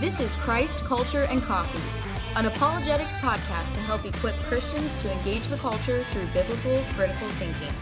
[0.00, 1.82] This is Christ, Culture, and Coffee,
[2.36, 7.74] an apologetics podcast to help equip Christians to engage the culture through biblical critical thinking.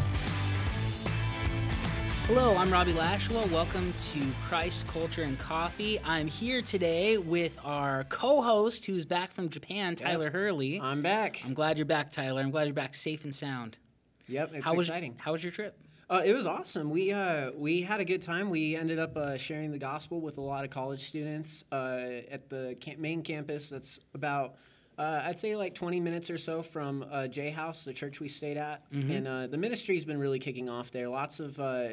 [2.27, 3.53] Hello, I'm Robbie Lashwell.
[3.53, 6.01] Welcome to Christ, Culture, and Coffee.
[6.07, 10.81] I'm here today with our co host who's back from Japan, Tyler Hurley.
[10.81, 11.43] I'm back.
[11.45, 12.41] I'm glad you're back, Tyler.
[12.41, 13.77] I'm glad you're back safe and sound.
[14.27, 15.17] Yep, it's how was, exciting.
[15.19, 15.79] How was your trip?
[16.09, 16.91] Uh, it was awesome.
[16.91, 18.49] We uh, we had a good time.
[18.49, 21.99] We ended up uh, sharing the gospel with a lot of college students uh,
[22.31, 23.71] at the camp- main campus.
[23.71, 24.55] That's about
[24.99, 28.29] uh, I'd say like 20 minutes or so from uh, J House, the church we
[28.29, 29.11] stayed at, Mm-hmm.
[29.11, 31.09] and uh, the ministry's been really kicking off there.
[31.09, 31.89] Lots of uh,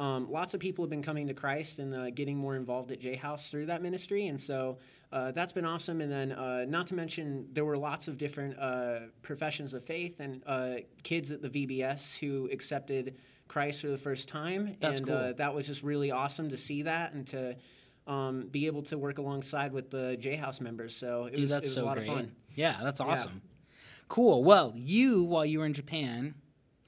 [0.00, 2.98] um, lots of people have been coming to Christ and uh, getting more involved at
[2.98, 4.78] J House through that ministry, and so
[5.12, 6.00] uh, that's been awesome.
[6.00, 10.18] And then, uh, not to mention, there were lots of different uh, professions of faith
[10.18, 10.74] and uh,
[11.04, 13.16] kids at the VBS who accepted
[13.48, 15.16] Christ for the first time, That's and cool.
[15.16, 17.56] uh, that was just really awesome to see that and to
[18.06, 20.94] um, be able to work alongside with the J House members.
[20.96, 22.08] So it Dude, was, that's it was so a lot great.
[22.08, 22.32] of fun.
[22.54, 23.42] Yeah, that's awesome.
[24.08, 24.44] Cool.
[24.44, 26.34] Well, you, while you were in Japan,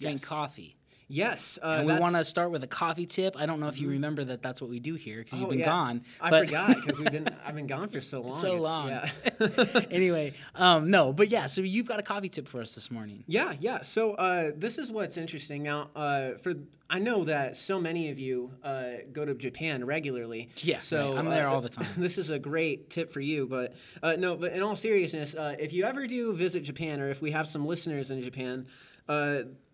[0.01, 0.25] drank Yes.
[0.25, 0.77] coffee.
[1.11, 3.35] Yes, uh, And we want to start with a coffee tip.
[3.39, 5.51] I don't know if you remember that that's what we do here because you've Oh,
[5.51, 5.65] been yeah.
[5.65, 6.03] gone.
[6.21, 8.35] I but- forgot because we've been I've been gone for so long.
[8.35, 8.89] So It's- long.
[8.89, 9.81] Yeah.
[9.91, 13.25] anyway, um, no, but yeah, so you've got a coffee tip for us this morning.
[13.27, 13.81] Yeah, yeah.
[13.83, 15.89] So uh, this is what's interesting now.
[15.97, 16.55] Uh, for
[16.91, 20.51] I know that so many of you uh, go to Japan regularly.
[20.57, 21.19] Yeah, so right.
[21.19, 21.89] I'm there uh, all the time.
[21.97, 23.47] This is a great tip for you.
[23.47, 27.09] But uh, no, but in all seriousness, uh, if you ever do visit Japan, or
[27.09, 28.67] if we have some listeners in Japan.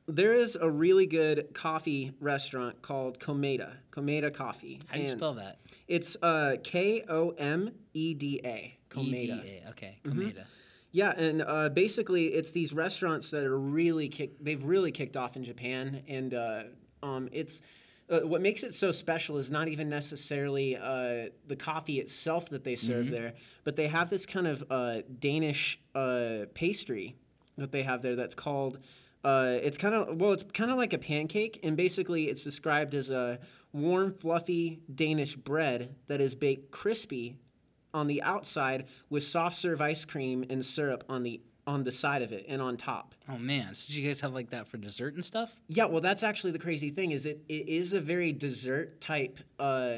[0.07, 3.73] There is a really good coffee restaurant called Komeda.
[3.91, 4.81] Komeda Coffee.
[4.87, 5.59] How do you And spell that?
[5.89, 8.77] It's uh, K O M E D A.
[8.91, 9.45] Komeda.
[9.45, 9.71] E-D-A.
[9.71, 10.45] Okay, Komeda.
[10.93, 14.33] Yeah, and uh, basically, it's these restaurants that are really kick.
[14.41, 16.63] They've really kicked off in Japan, and uh,
[17.03, 17.63] um, it's
[18.09, 22.63] uh, what makes it so special is not even necessarily uh, the coffee itself that
[22.63, 23.33] they serve there,
[23.65, 27.17] but they have this kind of uh, Danish uh, pastry
[27.57, 28.79] that they have there that's called.
[29.25, 32.95] Uh, it's kind of well, it's kind of like a pancake, and basically, it's described
[32.95, 33.39] as a
[33.73, 37.39] warm, fluffy Danish bread that is baked crispy
[37.95, 42.21] on the outside with soft serve ice cream and syrup on the on the side
[42.21, 43.15] of it and on top.
[43.29, 45.59] Oh man, so did you guys have like that for dessert and stuff?
[45.69, 49.39] Yeah, well, that's actually the crazy thing is it, it is a very dessert type
[49.59, 49.95] uh,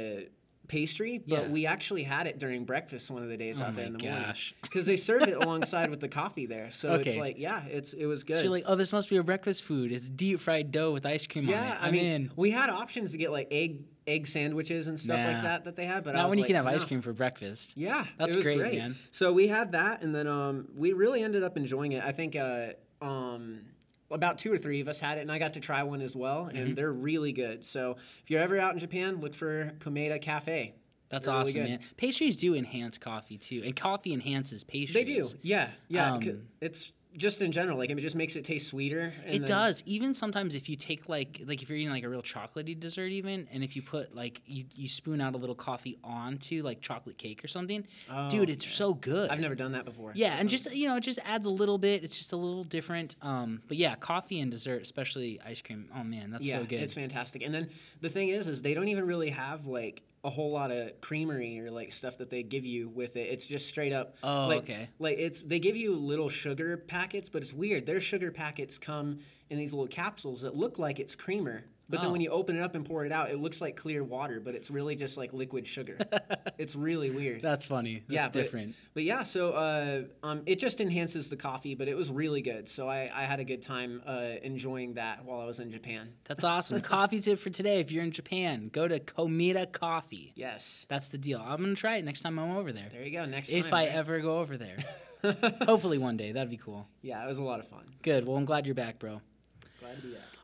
[0.69, 1.49] pastry, but Yeah.
[1.49, 4.03] we actually had it during breakfast one of the days Oh out there in the
[4.05, 4.55] morning gosh.
[4.63, 6.71] because they serve it alongside with the coffee there.
[6.71, 8.37] So it's like, yeah, it's it was good.
[8.37, 9.93] So you're like, oh, this must be a breakfast food.
[9.93, 11.79] It's deep fried dough with ice cream on yeah, it.
[11.83, 12.31] I mean, in.
[12.37, 15.33] we had options to get like egg egg sandwiches and stuff Nah.
[15.33, 16.71] like that that they had, but I Not when you like, can have no.
[16.71, 17.77] ice cream for breakfast.
[17.77, 18.95] Yeah, That's great, great, man.
[19.11, 22.05] So we had that, and then um, we really ended up enjoying it.
[22.05, 22.69] I think uh,
[23.03, 23.63] um,
[24.11, 26.15] about two or three of us had it, and I got to try one as
[26.17, 26.57] well, Mm-hmm.
[26.57, 27.65] and they're really good.
[27.65, 30.75] So if you're ever out in Japan, look for Komeda Cafe.
[31.09, 31.69] That's They're awesome, good.
[31.69, 31.81] man.
[31.97, 34.95] Pastries do enhance coffee too, and coffee enhances pastries.
[35.07, 36.15] They do, yeah, yeah.
[36.15, 39.13] Um, it's just in general, like it just makes it taste sweeter.
[39.25, 39.83] and It then- does.
[39.87, 43.11] Even sometimes if you take like like if you're eating like a real chocolatey dessert
[43.13, 46.81] even and if you put like you, you spoon out a little coffee onto like
[46.81, 47.87] chocolate cake or something,
[48.31, 49.31] dude, it's so good.
[49.31, 50.13] Oh, I've never done that before.
[50.15, 52.05] Yeah, That and sounds- just you know, it just adds a little bit.
[52.05, 53.17] It's just a little different.
[53.23, 55.89] Um, but yeah, coffee and dessert, especially ice cream.
[55.95, 56.81] Oh man, that's yeah, so good.
[56.83, 57.43] it's fantastic.
[57.43, 57.69] And then
[58.01, 61.61] the thing is, is they don't even really have like a whole lot of creamery
[61.61, 63.29] or like stuff that they give you with it.
[63.31, 64.17] It's just straight up.
[64.25, 64.89] Oh, like, okay.
[64.99, 67.87] Like it's they give you little sugar packets, but it's weird.
[67.87, 71.65] Their sugar packets come in these little capsules that look like it's creamer.
[71.89, 72.13] But then Oh.
[72.13, 74.55] when you open it up and pour it out, it looks like clear water, but
[74.57, 75.99] it's really just like liquid sugar.
[76.59, 77.43] it's really weird.
[77.43, 78.03] That's funny.
[78.09, 78.75] That's yeah, different.
[78.93, 82.69] But, yeah, so uh, um, it just enhances the coffee, but it was really good.
[82.69, 86.15] So I, I had a good time uh, enjoying that while I was in Japan.
[86.25, 86.81] That's awesome.
[86.83, 90.33] coffee tip for today: if you're in Japan, go to Komeda Coffee.
[90.35, 90.87] Yes.
[90.89, 91.41] That's the deal.
[91.41, 92.89] I'm gonna try it next time I'm over there.
[92.91, 93.27] There you go.
[93.27, 93.67] Next If time.
[93.67, 93.95] If I right?
[93.95, 94.77] ever go over there.
[95.63, 96.33] Hopefully one day.
[96.33, 96.89] That'd be cool.
[97.03, 97.85] Yeah, it was a lot of fun.
[98.03, 98.27] Good.
[98.27, 99.21] Well, I'm glad you're back, bro.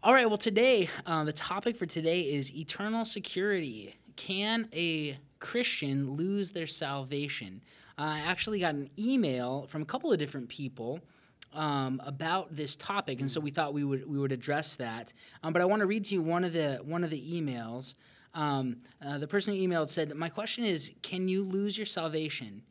[0.03, 0.28] All right.
[0.28, 3.97] Well, today, uh, the topic for today is eternal security.
[4.16, 7.62] Can a Christian lose their salvation?
[7.98, 11.00] I actually got an email from a couple of different people
[11.54, 15.12] um, about this topic, and so we thought we would we would address that.
[15.42, 17.95] Um, but I want to read to you one of the one of the emails.
[18.34, 22.62] Um, uh, the person who emailed said, "My question is, can you lose your salvation?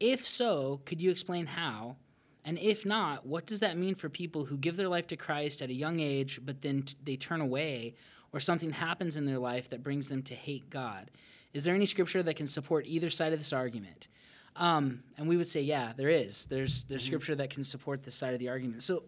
[0.00, 1.96] If so, could you explain how?"
[2.44, 5.62] And if not, what does that mean for people who give their life to Christ
[5.62, 7.94] at a young age, but then t- they turn away,
[8.32, 11.10] or something happens in their life that brings them to hate God?
[11.52, 14.08] Is there any scripture that can support either side of this argument?
[14.56, 16.46] Um, and we would say, yeah, there is.
[16.46, 18.82] There's there's scripture that can support this side of the argument.
[18.82, 19.04] So,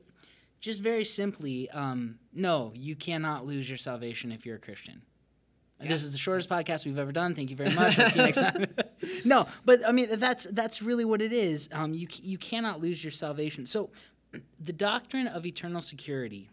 [0.60, 5.02] just very simply, um, no, you cannot lose your salvation if you're a Christian.
[5.81, 7.34] And This is the shortest podcast we've ever done.
[7.34, 7.98] Thank you very much.
[7.98, 8.66] We'll see you next time.
[9.25, 11.69] no, but I mean that's that's really what it is.
[11.73, 13.67] Um, you you cannot lose your salvation.
[13.67, 13.91] So,
[14.61, 16.51] the doctrine of eternal security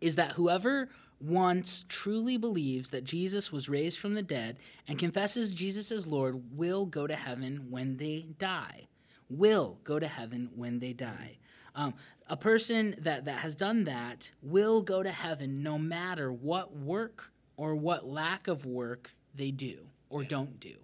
[0.00, 0.88] is that whoever
[1.20, 6.56] once truly believes that Jesus was raised from the dead and confesses Jesus as Lord
[6.56, 8.88] will go to heaven when they die.
[9.30, 11.38] Will go to heaven when they die.
[11.74, 11.94] Um,
[12.28, 17.32] a person that, that has done that will go to heaven no matter what work
[17.56, 20.28] or what lack of work they do or yeah.
[20.28, 20.74] don't do.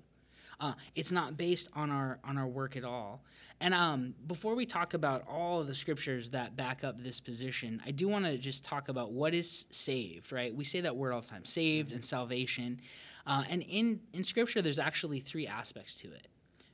[0.61, 3.23] Uh, it's not based on our on our work at all.
[3.63, 7.83] And um, before we talk about all of the scriptures that back up this position,
[7.85, 10.33] I do want to just talk about what is saved.
[10.33, 10.55] Right?
[10.55, 12.81] We say that word all the time: saved and salvation.
[13.27, 16.29] Uh, and in in scripture, there's actually three aspects to it: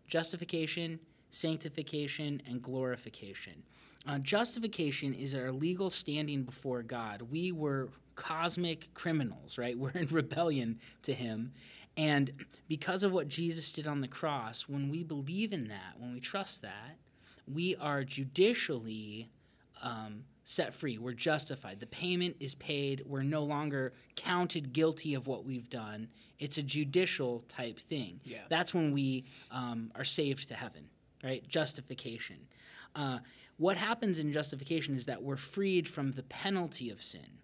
[0.08, 0.98] justification,
[1.30, 3.62] sanctification, and glorification.
[4.08, 7.22] Uh, justification is our legal standing before God.
[7.22, 9.78] We were cosmic criminals, right?
[9.78, 11.52] We're in rebellion to Him.
[11.96, 16.12] And because of what Jesus did on the cross, when we believe in that, when
[16.12, 16.98] we trust that,
[17.46, 19.30] we are judicially
[19.82, 20.98] um, set free.
[20.98, 21.80] We're justified.
[21.80, 23.02] The payment is paid.
[23.06, 26.08] We're no longer counted guilty of what we've done.
[26.38, 28.20] It's a judicial type thing.
[28.24, 28.38] Yeah.
[28.48, 30.88] That's when we um, are saved to heaven,
[31.24, 31.46] right?
[31.48, 32.36] Justification.
[32.94, 33.18] Uh,
[33.56, 37.38] what happens in justification is that we're freed from the penalty of sin.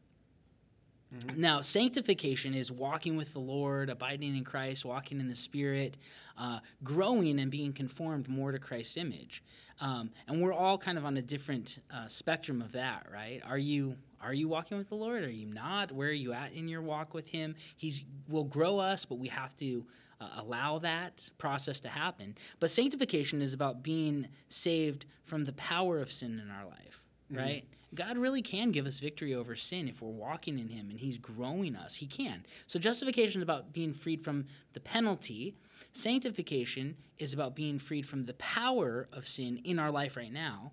[1.14, 1.40] Mm-hmm.
[1.40, 5.96] Now, sanctification is walking with the Lord, abiding in Christ, walking in the Spirit,
[6.38, 9.42] uh, growing and being conformed more to Christ's image.
[9.80, 13.42] Um, and we're all kind of on a different uh, spectrum of that, right?
[13.46, 15.24] Are you are you walking with the Lord?
[15.24, 15.90] Are you not?
[15.90, 17.56] Where are you at in your walk with Him?
[17.76, 19.84] He's will grow us, but we have to
[20.20, 22.36] uh, allow that process to happen.
[22.60, 27.01] But sanctification is about being saved from the power of sin in our life,
[27.32, 27.42] mm-hmm.
[27.42, 27.64] right?
[27.94, 31.18] God really can give us victory over sin if we're walking in Him and He's
[31.18, 31.96] growing us.
[31.96, 32.44] He can.
[32.66, 35.54] So justification is about being freed from the penalty.
[35.92, 40.72] Sanctification is about being freed from the power of sin in our life right now.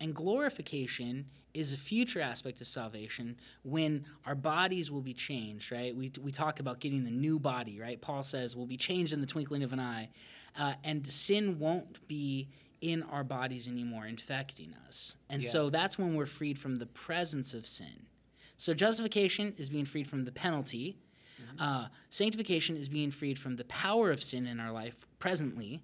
[0.00, 5.96] And glorification is a future aspect of salvation when our bodies will be changed, right?
[5.96, 8.00] We, we talk about getting the new body, right?
[8.00, 10.10] Paul says we'll be changed in the twinkling of an eye.
[10.56, 12.48] Uh, and sin won't be
[12.80, 15.16] in our bodies anymore, infecting us.
[15.28, 15.50] And yeah.
[15.50, 18.06] so that's when we're freed from the presence of sin.
[18.56, 20.98] So justification is being freed from the penalty.
[21.40, 21.56] Mm-hmm.
[21.60, 25.80] Uh, sanctification is being freed from the power of sin in our life presently.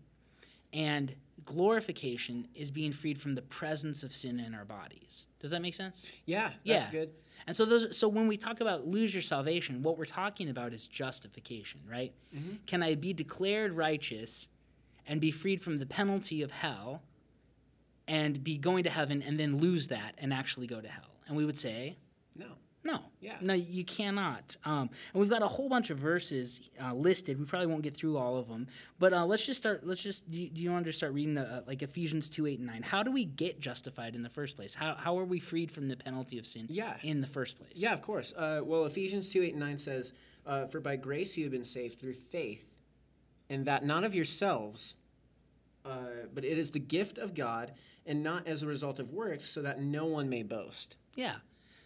[0.73, 1.15] And
[1.45, 5.27] glorification is being freed from the presence of sin in our bodies.
[5.39, 6.11] Does that make sense?
[6.27, 6.91] Yeah, that's yeah.
[6.91, 7.11] good.
[7.47, 10.73] And so those so when we talk about lose your salvation, what we're talking about
[10.73, 12.13] is justification, right?
[12.35, 12.57] Mm-hmm.
[12.67, 14.49] Can I be declared righteous
[15.07, 17.03] and be freed from the penalty of hell
[18.07, 21.11] and be going to heaven and then lose that and actually go to hell?
[21.27, 21.97] And we would say,
[22.37, 22.47] no.
[22.87, 23.01] No.
[23.19, 23.37] Yeah.
[23.41, 24.57] No, you cannot.
[24.67, 27.39] Um, and we've got a whole bunch of verses uh, listed.
[27.39, 28.67] We probably won't get through all of them,
[28.99, 29.87] but uh, let's just start.
[29.87, 30.31] Let's just.
[30.31, 32.67] Do you, do you want to start reading the, uh, like Ephesians two eight and
[32.67, 32.83] nine?
[32.83, 34.75] How do we get justified in the first place?
[34.75, 36.67] How how are we freed from the penalty of sin?
[36.69, 36.93] Yeah.
[37.03, 37.73] In the first place.
[37.77, 38.35] Yeah, of course.
[38.37, 40.13] Uh, well, Ephesians two eight and nine says,
[40.45, 42.74] uh, "For by grace you have been saved through faith,
[43.49, 44.97] and that not of yourselves."
[45.85, 47.73] Uh, but it is the gift of God
[48.07, 50.97] and not as a result of works, so that no one may boast.
[51.15, 51.37] Yeah.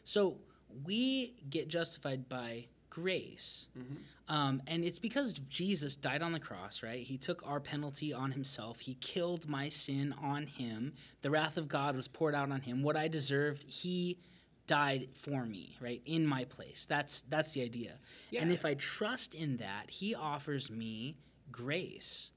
[0.04, 0.38] So
[0.84, 3.68] we get justified by grace.
[3.78, 4.34] Mm-hmm.
[4.34, 7.04] Um, and it's because Jesus died on the cross, right?
[7.04, 8.80] He took our penalty on himself.
[8.80, 10.92] He killed my sin on him.
[11.22, 12.82] The wrath of God was poured out on him.
[12.82, 14.18] What I deserved, he
[14.66, 16.02] died for me, right?
[16.04, 16.86] In my place.
[16.86, 17.94] That's that's the idea.
[18.30, 18.42] Yeah.
[18.42, 21.16] And if I trust in that, he offers me
[21.50, 22.30] grace.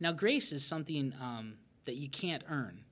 [0.00, 2.84] Now, grace is something um, that you can't earn,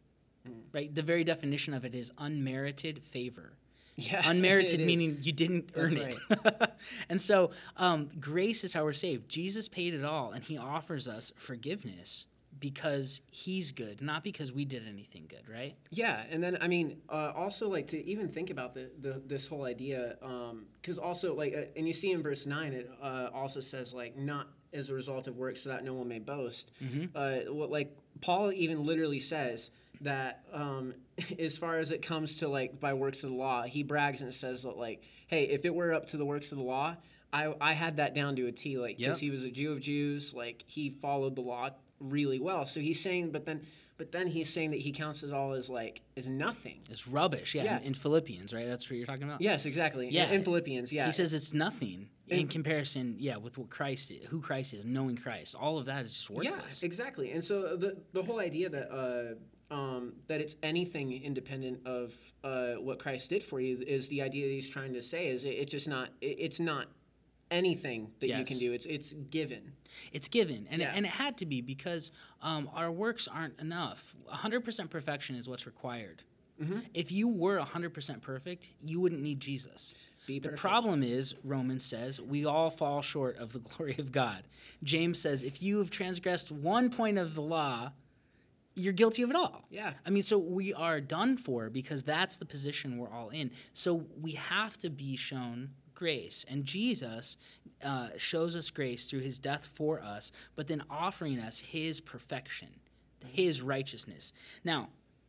[0.48, 0.62] mm.
[0.72, 0.94] right?
[0.94, 3.52] The very definition of it is unmerited favor.
[3.96, 6.16] Yeah, unmerited meaning you didn't earn it.
[7.08, 9.28] and so, um, grace is how we're saved.
[9.28, 12.26] Jesus paid it all, and He offers us forgiveness
[12.58, 15.76] because He's good, not because we did anything good, right?
[15.90, 19.46] Yeah, and then I mean, uh, also like to even think about the, the this
[19.46, 20.16] whole idea,
[20.80, 23.94] because um, also like, uh, and you see in verse nine, it uh, also says
[23.94, 26.70] like not as a result of works so that no one may boast.
[26.82, 27.06] Mm-hmm.
[27.14, 30.94] Uh, what, like Paul even literally says that um,
[31.38, 34.32] as far as it comes to like by works of the law, he brags and
[34.32, 36.96] says that like, hey, if it were up to the works of the law,
[37.32, 39.26] I, I had that down to a T, like because yep.
[39.26, 42.64] he was a Jew of Jews, like he followed the law really well.
[42.66, 43.66] So he's saying, but then
[43.96, 46.80] but then he's saying that he counts it all as like as nothing.
[46.90, 47.54] It's rubbish.
[47.54, 47.78] Yeah, yeah.
[47.78, 48.66] In, in, Philippians, right?
[48.66, 49.40] That's what you're talking about.
[49.40, 50.08] Yes, exactly.
[50.10, 50.92] Yeah, in, in Philippians.
[50.92, 53.16] Yeah, he says it's nothing in, in comparison.
[53.18, 56.30] Yeah, with what Christ, is, who Christ is, knowing Christ, all of that is just
[56.30, 56.82] worthless.
[56.82, 57.32] Yeah, exactly.
[57.32, 58.92] And so the the whole idea that.
[58.92, 59.34] Uh,
[59.70, 62.14] um, that it's anything independent of
[62.44, 65.44] uh, what Christ did for you is the idea that he's trying to say is
[65.44, 66.86] it, it's just not it, it's not
[67.50, 68.72] anything that you can do.
[68.72, 69.72] It's it's given.
[70.12, 70.92] It's given, and, Yeah.
[70.92, 72.10] it, and it had to be because
[72.42, 74.14] um, our works aren't enough.
[74.32, 76.22] 100% perfection is what's required.
[76.62, 76.80] Mm-hmm.
[76.92, 79.94] If you were 100% perfect, you wouldn't need Jesus.
[80.26, 80.60] Be the perfect.
[80.60, 84.44] problem is, Romans says, we all fall short of the glory of God.
[84.82, 87.92] James says, if you have transgressed one point of the law,
[88.74, 89.64] you're guilty of it all.
[89.70, 89.92] Yeah.
[90.04, 93.50] I mean, so we are done for because that's the position we're all in.
[93.72, 96.44] So we have to be shown grace.
[96.48, 97.36] And Jesus
[97.84, 102.68] uh, shows us grace through his death for us, but then offering us his perfection,
[103.26, 104.32] his righteousness.
[104.64, 104.88] Now,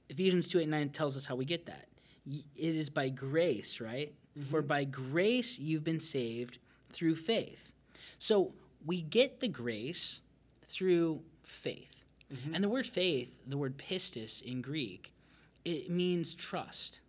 [0.09, 1.87] Ephesians 2 8 9 tells us how we get that.
[2.27, 4.13] It is by grace, right?
[4.43, 6.59] For by grace you've been saved
[6.91, 7.73] through faith.
[8.19, 8.53] So
[8.85, 10.21] we get the grace
[10.67, 12.03] through faith.
[12.53, 15.13] And the word faith, the word pistis in Greek,
[15.63, 17.01] it means trust,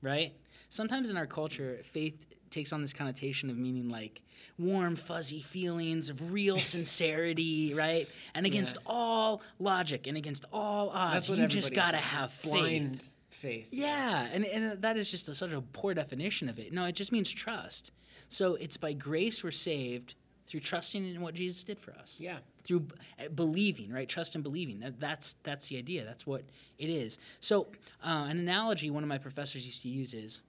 [0.00, 0.32] right?
[0.68, 4.22] Sometimes in our culture, faith takes on this connotation of meaning like
[4.58, 8.08] warm, fuzzy feelings of real sincerity, right?
[8.34, 12.52] And against all logic and against all odds, you just got to have faith.
[12.52, 13.68] blind faith.
[13.70, 16.72] Yeah, and, and that is just a, such a poor definition of it.
[16.72, 17.92] No, it just means trust.
[18.28, 20.14] So it's by grace we're saved
[20.46, 22.18] through trusting in what Jesus did for us.
[22.20, 22.38] Yeah.
[22.62, 24.08] Through b- uh, believing, right?
[24.08, 24.80] Trust and believing.
[24.80, 26.04] That, that's that's the idea.
[26.04, 26.42] That's what
[26.78, 27.18] it is.
[27.40, 27.68] So
[28.02, 30.40] uh, an analogy one of my professors used to use is,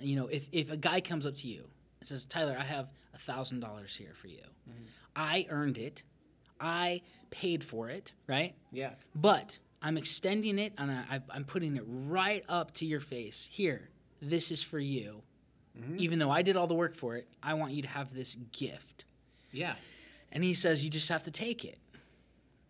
[0.00, 1.68] you know, if if a guy comes up to you
[2.00, 4.42] and says, "Tyler, I have a thousand dollars here for you.
[5.14, 6.02] I earned it.
[6.60, 8.12] I paid for it.
[8.26, 8.54] Right?
[8.72, 8.90] Yeah.
[9.14, 13.48] But I'm extending it and I, I'm putting it right up to your face.
[13.52, 13.88] Here,
[14.20, 15.22] this is for you.
[15.78, 15.96] Mm-hmm.
[16.00, 18.34] Even though I did all the work for it, I want you to have this
[18.50, 19.04] gift.
[19.52, 19.74] Yeah.
[20.32, 21.78] And he says, You just have to take it.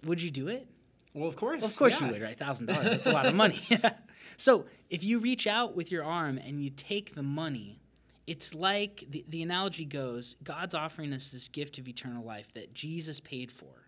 [0.04, 0.68] Would you do it?
[1.14, 1.64] Well, of course.
[1.64, 2.08] Of course yeah.
[2.08, 2.36] you would, right?
[2.36, 2.84] Thousand dollars.
[2.84, 3.62] That's a lot of money.
[4.36, 7.80] so if you reach out with your arm and you take the money,
[8.26, 12.74] it's like the, the analogy goes God's offering us this gift of eternal life that
[12.74, 13.85] Jesus paid for,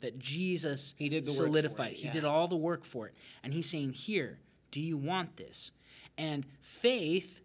[0.00, 1.92] that Jesus He did the work for solidified.
[1.92, 3.14] it, He did all the work for it.
[3.42, 4.38] And he's saying, Here,
[4.70, 5.72] do you want this?
[6.16, 7.40] And faith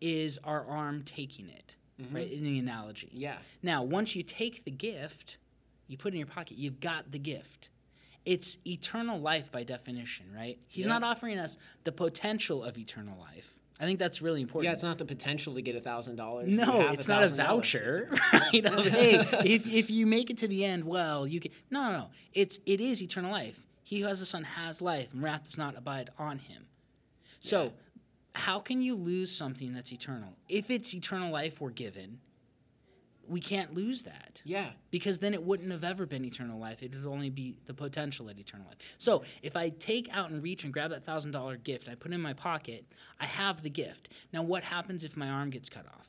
[0.00, 1.76] is our arm taking it,
[2.10, 2.30] right?
[2.30, 3.06] In the analogy.
[3.08, 3.20] Mm-hmm.
[3.20, 3.36] Yeah.
[3.62, 5.36] Now, once you take the gift,
[5.88, 7.68] you put it in your pocket, you've got the gift.
[8.24, 10.58] It's eternal life by definition, right?
[10.68, 10.92] He's Yeah.
[10.98, 13.54] not offering us the potential of eternal life.
[13.82, 14.66] I think that's really important.
[14.68, 16.48] Yeah, it's not the potential to get a thousand dollars.
[16.48, 18.64] no, it's not a voucher, right?
[18.72, 21.50] Of, hey, if, if you make it to the end, well, you can.
[21.68, 22.10] No, no, no.
[22.32, 23.66] It's it is eternal life.
[23.82, 26.66] He who has the Son has life, and wrath does not abide on him.
[27.40, 27.72] So,
[28.36, 30.36] how can you lose something that's eternal?
[30.48, 32.20] If it's eternal life we're given,
[33.28, 34.70] we can't lose that Yeah.
[34.90, 36.82] because then it wouldn't have ever been eternal life.
[36.82, 38.78] It would only be the potential at eternal life.
[38.98, 42.10] So if I take out and reach and grab that thousand dollar gift, I put
[42.10, 42.84] it in my pocket,
[43.20, 44.08] I have the gift.
[44.32, 46.08] Now what happens if my arm gets cut off?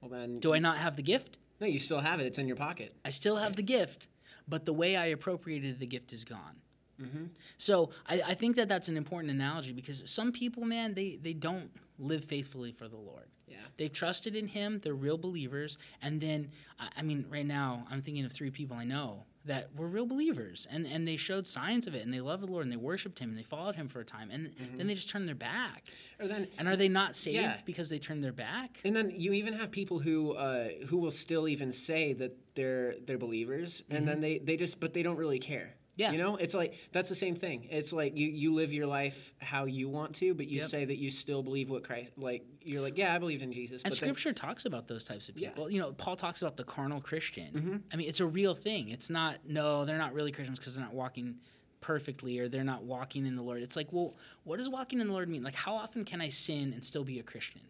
[0.00, 0.36] Well, then.
[0.36, 1.38] Do I not have the gift?
[1.60, 2.26] No, you still have it.
[2.26, 2.94] It's in your pocket.
[3.04, 4.08] I still have the gift,
[4.46, 6.56] but the way I appropriated the gift is gone.
[7.00, 7.24] Mm-hmm.
[7.58, 11.32] So I, I think that that's an important analogy because some people, man, they, they
[11.32, 13.26] don't live faithfully for the Lord.
[13.48, 13.56] Yeah.
[13.76, 14.80] They've trusted in Him.
[14.82, 15.78] They're real believers.
[16.02, 16.50] And then,
[16.96, 20.66] I, mean, right now, I'm thinking of three people I know that were real believers,
[20.72, 23.20] and and they showed signs of it, and they loved the Lord, and they worshipped
[23.20, 25.84] Him, and they followed Him for a time, and then they just turned their back.
[26.18, 26.48] Or then.
[26.58, 27.60] And are they not saved Yeah.
[27.64, 28.80] because they turned their back?
[28.84, 32.96] And then you even have people who uh, who will still even say that they're
[33.06, 35.76] they're believers, and then they, they just but they don't really care.
[35.96, 36.12] Yeah.
[36.12, 37.68] you know, it's like that's the same thing.
[37.70, 40.68] It's like you you live your life how you want to, but you Yep.
[40.68, 42.12] say that you still believe what Christ.
[42.18, 43.82] Like you're like, yeah, I believed in Jesus.
[43.82, 45.48] And but then- Scripture talks about those types of Yeah.
[45.48, 45.70] people.
[45.70, 47.52] You know, Paul talks about the carnal Christian.
[47.52, 47.76] Mm-hmm.
[47.92, 48.90] I mean, it's a real thing.
[48.90, 51.36] It's not no, they're not really Christians because they're not walking
[51.80, 53.62] perfectly or they're not walking in the Lord.
[53.62, 55.42] It's like, well, what does walking in the Lord mean?
[55.42, 57.60] Like, how often can I sin and still be a Christian?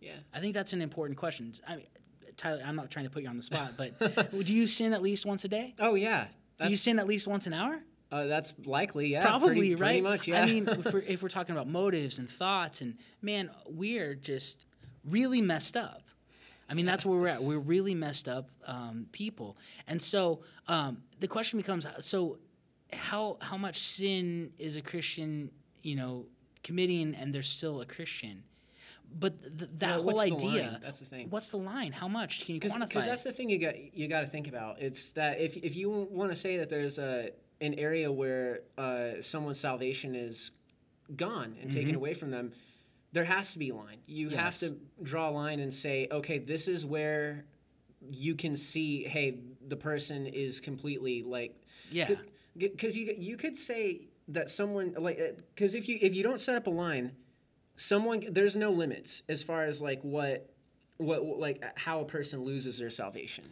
[0.00, 1.52] yeah, I think that's an important question.
[1.66, 1.86] I mean,
[2.36, 3.98] Tyler, I'm not trying to put you on the spot, but
[4.30, 5.74] do you sin at least once a day?
[5.80, 6.26] oh yeah,
[6.58, 7.82] Do you sin at least once an hour?
[8.12, 9.08] uh, that's likely.
[9.08, 9.88] Yeah, Probably, pretty, right?
[9.88, 10.42] Pretty much, yeah.
[10.42, 14.66] I mean, if we're, if we're talking about motives and thoughts, and man, we're just
[15.04, 16.02] really messed up.
[16.68, 17.42] I mean, that's where we're at.
[17.42, 22.38] We're really messed up um, people, and so um, the question becomes: so
[22.92, 25.50] how how much sin is a Christian,
[25.82, 26.26] you know,
[26.64, 28.42] committing, and they're still a Christian?
[29.18, 30.78] But th- that whole idea.
[30.82, 31.30] That's the thing.
[31.30, 31.92] What's the line?
[31.92, 32.88] How much can you quantify?
[32.88, 34.80] because that's the thing you got you got to think about.
[34.80, 39.22] It's that if if you want to say that there's a an area where uh,
[39.22, 40.50] someone's salvation is
[41.14, 42.52] gone and taken away from them,
[43.12, 43.98] there has to be a line.
[44.06, 44.74] You have Mm-hmm.
[44.74, 47.46] To draw a line and say, okay, this is where
[48.10, 51.54] you can see, hey, the person is completely like,
[51.90, 52.10] Yeah.
[52.56, 55.18] because you you could say that someone like
[55.54, 57.12] because if you if you don't set up a line,
[57.76, 60.50] someone there's no limits as far as like what
[60.98, 63.44] what like how a person loses their salvation.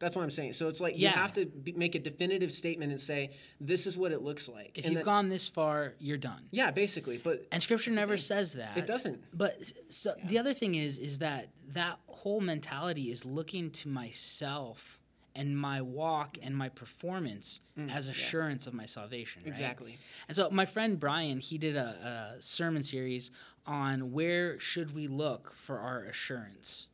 [0.00, 0.52] That's what I'm saying.
[0.54, 1.10] So it's like Yeah.
[1.10, 3.30] you have to be, make a definitive statement and say
[3.60, 4.76] this is what it looks like.
[4.76, 6.48] If And you've that- gone this far, you're done.
[6.50, 7.16] yeah, basically.
[7.16, 8.76] But And scripture never says that.
[8.76, 9.22] It doesn't.
[9.32, 15.00] But so the other thing is is that that whole mentality is looking to myself
[15.36, 17.60] and my walk and my performance
[17.90, 19.42] as assurance of my salvation.
[19.42, 19.52] Right?
[19.52, 19.98] Mm, Exactly.
[20.28, 23.30] And so my friend Brian, he did a, a sermon series
[23.66, 26.86] on where should we look for our assurance.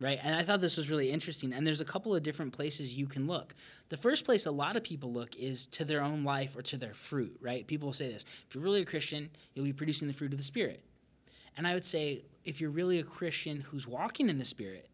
[0.00, 0.18] Right.
[0.22, 1.52] And I thought this was really interesting.
[1.52, 3.54] And there's a couple of different places you can look.
[3.90, 6.78] The first place a lot of people look is to their own life or to
[6.78, 7.66] their fruit, right?
[7.66, 10.38] People will say this if you're really a Christian, you'll be producing the fruit of
[10.38, 10.82] the Spirit.
[11.54, 14.88] And I would say if you're really a Christian who's walking in the Spirit,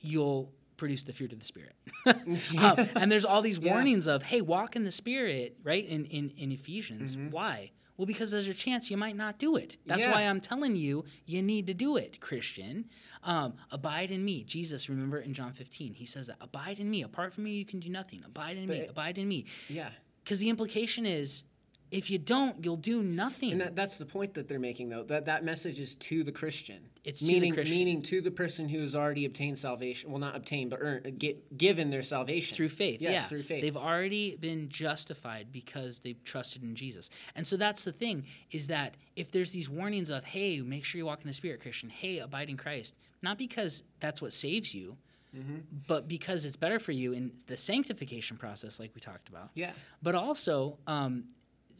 [0.00, 1.74] you'll produce the fruit of the Spirit.
[2.58, 5.86] Um, and there's all these warnings of, hey, walk in the Spirit, right?
[5.86, 7.16] In, in, in Ephesians.
[7.30, 7.70] Why?
[7.96, 9.76] Well, because there's a chance you might not do it.
[9.86, 10.12] That's Yeah.
[10.12, 12.86] why I'm telling you, you need to do it, Christian.
[13.22, 14.42] Um, abide in me.
[14.42, 17.02] Jesus, remember in John 15, he says that, abide in me.
[17.02, 18.22] Apart from me, you can do nothing.
[18.26, 18.80] Abide in me.
[18.80, 19.44] But- Abide in me.
[19.68, 19.90] yeah.
[20.24, 21.42] Because the implication is,
[21.90, 23.52] if you don't, you'll do nothing.
[23.52, 25.02] And that, that's the point that they're making, though.
[25.02, 26.78] That that message is to the Christian.
[27.04, 27.76] It's to the meaning, Christian.
[27.76, 30.10] meaning to the person who has already obtained salvation.
[30.10, 33.00] Well, not obtained, but earned, get, given their salvation through faith.
[33.00, 33.62] Yes, yeah, through faith.
[33.62, 37.10] They've already been justified because they've trusted in Jesus.
[37.34, 40.98] And so that's the thing is that if there's these warnings of, hey, make sure
[40.98, 41.88] you walk in the Spirit, Christian.
[41.88, 42.94] Hey, abide in Christ.
[43.22, 44.96] Not because that's what saves you,
[45.36, 45.58] Mm-hmm.
[45.86, 49.50] but because it's better for you in the sanctification process, like we talked about.
[49.54, 49.70] Yeah.
[50.02, 51.22] But also, um,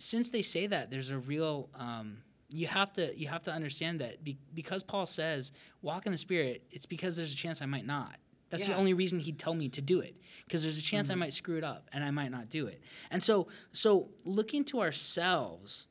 [0.00, 1.68] since they say that, there's a real.
[1.74, 2.18] Um,
[2.52, 5.52] you have to you have to understand that be, because Paul says
[5.82, 8.16] walk in the Spirit, it's because there's a chance I might not.
[8.50, 11.22] That's the only reason he'd tell me to do it because there's a chance Mm-hmm.
[11.22, 12.82] I might screw it up and I might not do it.
[13.10, 15.86] And so so looking to ourselves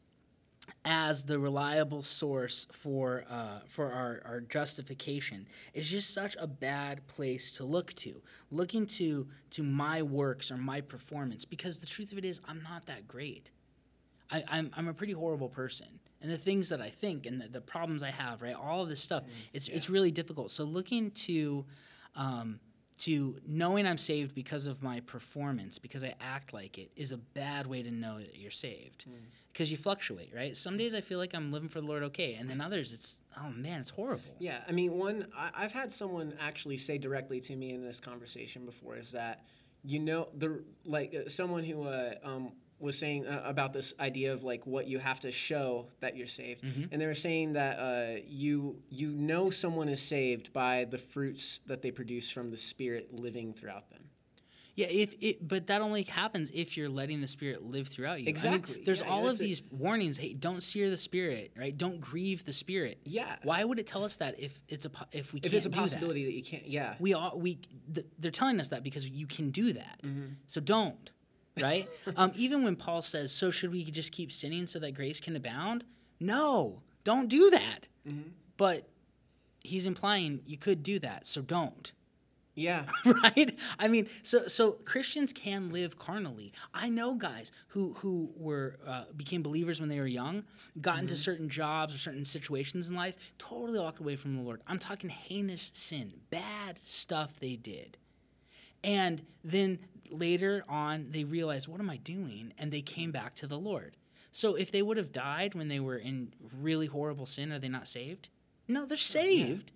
[0.86, 7.08] as the reliable source for uh, for our, our justification is just such a bad
[7.08, 8.22] place to look to.
[8.52, 12.62] Looking to to my works or my performance because the truth of it is I'm
[12.64, 13.52] not that great.
[14.32, 15.88] I, I'm I'm a pretty horrible person.
[16.22, 18.54] And the things that I think and the, the problems I have, right?
[18.54, 20.52] All of this stuff, it's it's really difficult.
[20.52, 21.66] So looking to
[22.16, 22.60] um,
[23.00, 27.18] to knowing I'm saved because of my performance, because I act like it, is a
[27.18, 29.06] bad way to know that you're saved.
[29.54, 30.56] Because you fluctuate, right?
[30.56, 33.22] Some days I feel like I'm living for the Lord okay, and then others it's
[33.38, 34.36] oh man, it's horrible.
[34.40, 38.02] Yeah, I mean, one I, I've had someone actually say directly to me in this
[38.02, 39.46] conversation before is that
[39.86, 44.34] you know the like uh, someone who uh, um, was saying uh, about this idea
[44.34, 47.78] of like what you have to show that you're saved, and they were saying that
[47.80, 52.58] uh, you you know someone is saved by the fruits that they produce from the
[52.58, 54.04] Spirit living throughout them.
[54.76, 58.24] Yeah, if it, but that only happens if you're letting the Spirit live throughout you.
[58.24, 58.82] I mean, Exactly.
[58.86, 59.44] there's Yeah, all of that's it.
[59.44, 60.18] these warnings.
[60.18, 61.78] Hey, don't sear the Spirit, right?
[61.78, 62.98] Don't grieve the Spirit.
[63.04, 63.36] Yeah.
[63.44, 65.70] Why would it tell us that if it's a if we If can't it's a
[65.70, 65.82] do that?
[65.82, 67.60] possibility that you can't, yeah, we are we
[67.94, 70.00] th- they're telling us that because you can do that
[70.48, 71.12] so don't
[71.62, 71.88] right?
[72.16, 75.36] Um, even when paul says so should we just keep sinning so that grace can
[75.36, 75.84] abound?
[76.20, 77.88] No don't do that.
[78.58, 78.90] But
[79.62, 81.92] he's implying you could do that so don't.
[82.56, 82.86] Yeah,
[83.24, 83.58] right?
[83.78, 86.52] I mean so so christians can live carnally.
[86.74, 90.44] I know guys who who were uh, became believers when they were young
[90.82, 94.62] got into certain jobs or certain situations in life totally walked away from the lord.
[94.68, 97.98] I'm talking heinous sin bad stuff they did
[98.84, 103.48] and then later on they realized what am i doing and they came back to
[103.48, 103.96] the lord
[104.32, 107.70] so if they would have died when they were in really horrible sin are they
[107.70, 108.30] not saved
[108.68, 109.72] no they're saved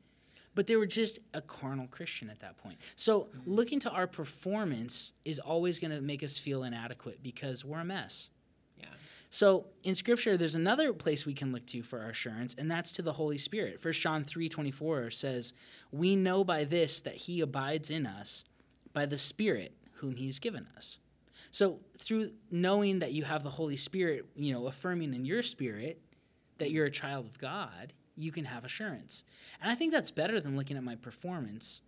[0.56, 2.78] but they were just a carnal Christian at that point.
[2.96, 3.52] So mm-hmm.
[3.52, 7.86] looking to our performance is always going to make us feel inadequate because we're a
[7.86, 8.30] mess.
[8.80, 8.86] yeah.
[9.30, 12.92] So in Scripture, there's another place we can look to for our assurance, and that's
[12.94, 13.84] to the Holy Spirit.
[13.84, 15.54] 1 John 3:24 says,
[15.92, 18.44] "We know by this that He abides in us,
[18.93, 20.99] by the Spirit whom He's given us."
[21.51, 26.01] So through knowing that you have the Holy Spirit, you know, affirming in your spirit
[26.58, 29.23] that you're a child of God, you can have assurance.
[29.62, 31.82] And I think that's better than looking at my performance.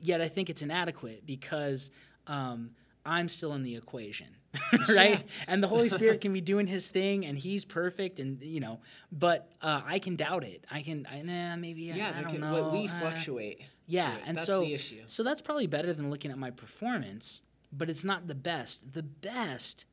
[0.00, 1.90] Yet I think it's inadequate because
[2.26, 2.70] um,
[3.06, 4.28] I'm still in the equation,
[4.88, 5.22] right?
[5.46, 8.80] And the Holy Spirit can be doing His thing, and He's perfect, and you know.
[9.12, 10.64] But uh, I can doubt it.
[10.70, 12.62] I can, I, nah, maybe Yeah, I, I don't can- know.
[12.62, 13.60] but we uh, fluctuate.
[13.86, 15.02] yeah, and that's so the issue.
[15.06, 18.92] so that's probably better than looking at my performance, but it's not the best.
[18.94, 19.84] The best,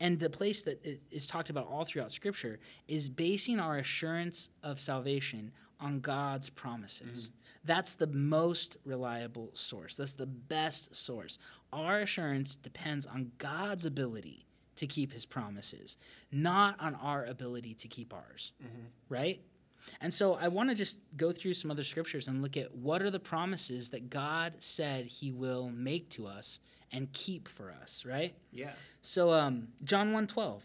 [0.00, 4.80] and the place that i- talked about all throughout Scripture is basing our assurance of
[4.80, 7.30] salvation on God's promises.
[7.64, 9.96] That's the most reliable source.
[9.96, 11.38] That's the best source.
[11.72, 15.96] Our assurance depends on God's ability to keep His promises,
[16.30, 18.52] not on our ability to keep ours.
[19.08, 19.40] Right?
[20.00, 23.02] And so I want to just go through some other scriptures and look at what
[23.02, 26.60] are the promises that God said he will make to us
[26.92, 28.34] and keep for us, right?
[28.52, 28.72] Yeah.
[29.00, 30.62] So um, John 1:12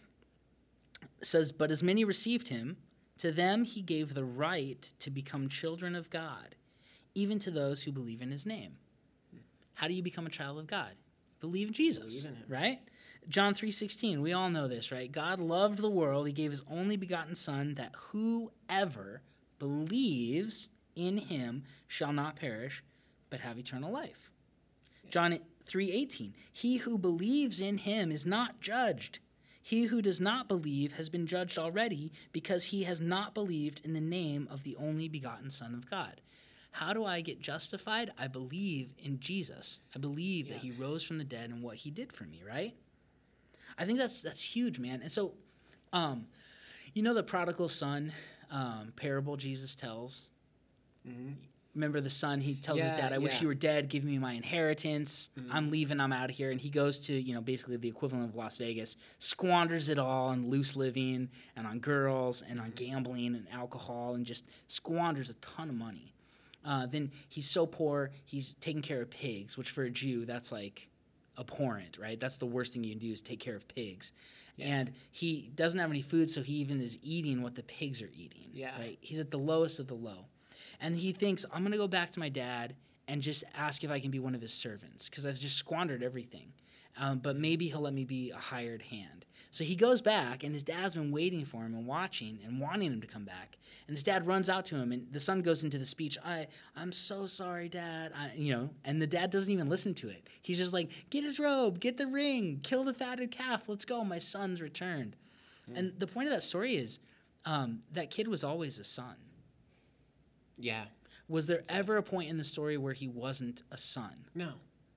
[1.21, 2.77] says, "But as many received him,
[3.21, 6.55] to them he gave the right to become children of God,
[7.13, 8.77] even to those who believe in his name."
[9.75, 10.95] How do you become a child of God?
[11.39, 12.45] Believe in Jesus, Believe in him.
[12.47, 12.79] right?
[13.29, 15.11] John 3:16, we all know this, right?
[15.11, 19.21] God loved the world, he gave his only begotten son that whoever
[19.59, 22.83] believes in him shall not perish
[23.29, 24.31] but have eternal life.
[25.09, 29.19] John 3:18 He who believes in him is not judged.
[29.61, 33.93] He who does not believe has been judged already because he has not believed in
[33.93, 36.21] the name of the only begotten son of God.
[36.71, 38.11] How do I get justified?
[38.17, 39.79] I believe in Jesus.
[39.95, 42.73] I believe that he rose from the dead and what he did for me, right?
[43.77, 45.01] I think that's that's huge, man.
[45.01, 45.33] And so
[45.91, 46.27] um
[46.93, 48.13] you know the prodigal son
[48.51, 50.27] um, parable Jesus tells?
[51.73, 53.41] Remember the son he tells his dad i wish yeah.
[53.41, 53.87] you were dead.
[53.89, 55.29] Give me my inheritance.
[55.51, 55.99] I'm leaving.
[55.99, 56.51] I'm out of here.
[56.51, 60.27] And he goes to you know basically the equivalent of las vegas squanders it all
[60.27, 65.33] on loose living and on girls and on gambling and alcohol and just squanders a
[65.35, 66.13] ton of money.
[66.63, 70.51] Uh, then he's so poor he's taking care of pigs which for a jew that's
[70.51, 70.89] like
[71.39, 72.19] abhorrent right?
[72.19, 74.13] That's the worst thing you can do is take care of pigs.
[74.59, 78.11] And he doesn't have any food so he even is eating what the pigs are
[78.15, 78.77] eating Yeah.
[78.79, 78.97] right?
[79.01, 80.25] He's at the lowest of the low
[80.81, 82.75] and he thinks i'm going to go back to my dad
[83.07, 86.03] and just ask if i can be one of his servants because i've just squandered
[86.03, 86.51] everything.
[86.97, 89.25] Um, but maybe he'll let me be a hired hand.
[89.49, 92.91] So he goes back and his dad's been waiting for him and watching and wanting
[92.91, 93.57] him to come back.
[93.87, 96.47] And his dad runs out to him and the son goes into the speech i
[96.75, 98.13] i'm so sorry dad.
[98.15, 100.27] I, you know and the dad doesn't even listen to it.
[100.41, 104.03] He's just like get his robe get the ring kill the fatted calf let's go
[104.03, 105.15] my son's returned.
[105.73, 106.99] And the point of that story is
[107.45, 109.15] um, that kid was always a son
[110.61, 110.85] Yeah.
[111.27, 114.25] was there ever a point in the story where he wasn't a son?
[114.35, 114.53] No.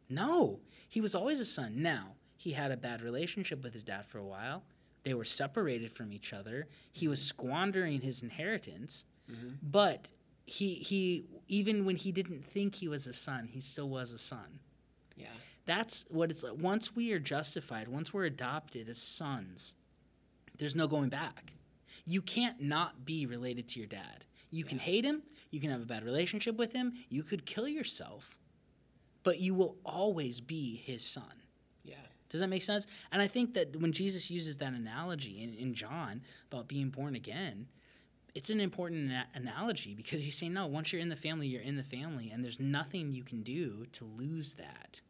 [0.09, 1.83] No, he was always a son.
[1.83, 4.65] Now, he had a bad relationship with his dad for a while.
[5.03, 6.67] They were separated from each other.
[6.93, 9.55] He was squandering his inheritance, mm-hmm.
[9.63, 10.11] but
[10.47, 14.19] he he even when he didn't think he was a son, he still was a
[14.19, 14.61] son.
[15.17, 15.27] Yeah.
[15.67, 16.59] That's what it's like.
[16.59, 19.75] Once we are justified, once we're adopted as sons,
[20.59, 21.55] there's no going back.
[22.05, 24.25] You can't not be related to your dad.
[24.51, 25.23] You can hate him,
[25.55, 28.39] you can have a bad relationship with him, you could kill yourself,
[29.23, 31.43] but you will always be his son.
[31.85, 31.95] Yeah.
[32.29, 32.87] Does that make sense?
[33.13, 37.15] And I think that when Jesus uses that analogy in, in John about being born
[37.15, 37.69] again,
[38.35, 41.63] it's an important ana- analogy because he's saying, no, once you're in the family, you're
[41.63, 45.01] in the family, and there's nothing you can do to lose that.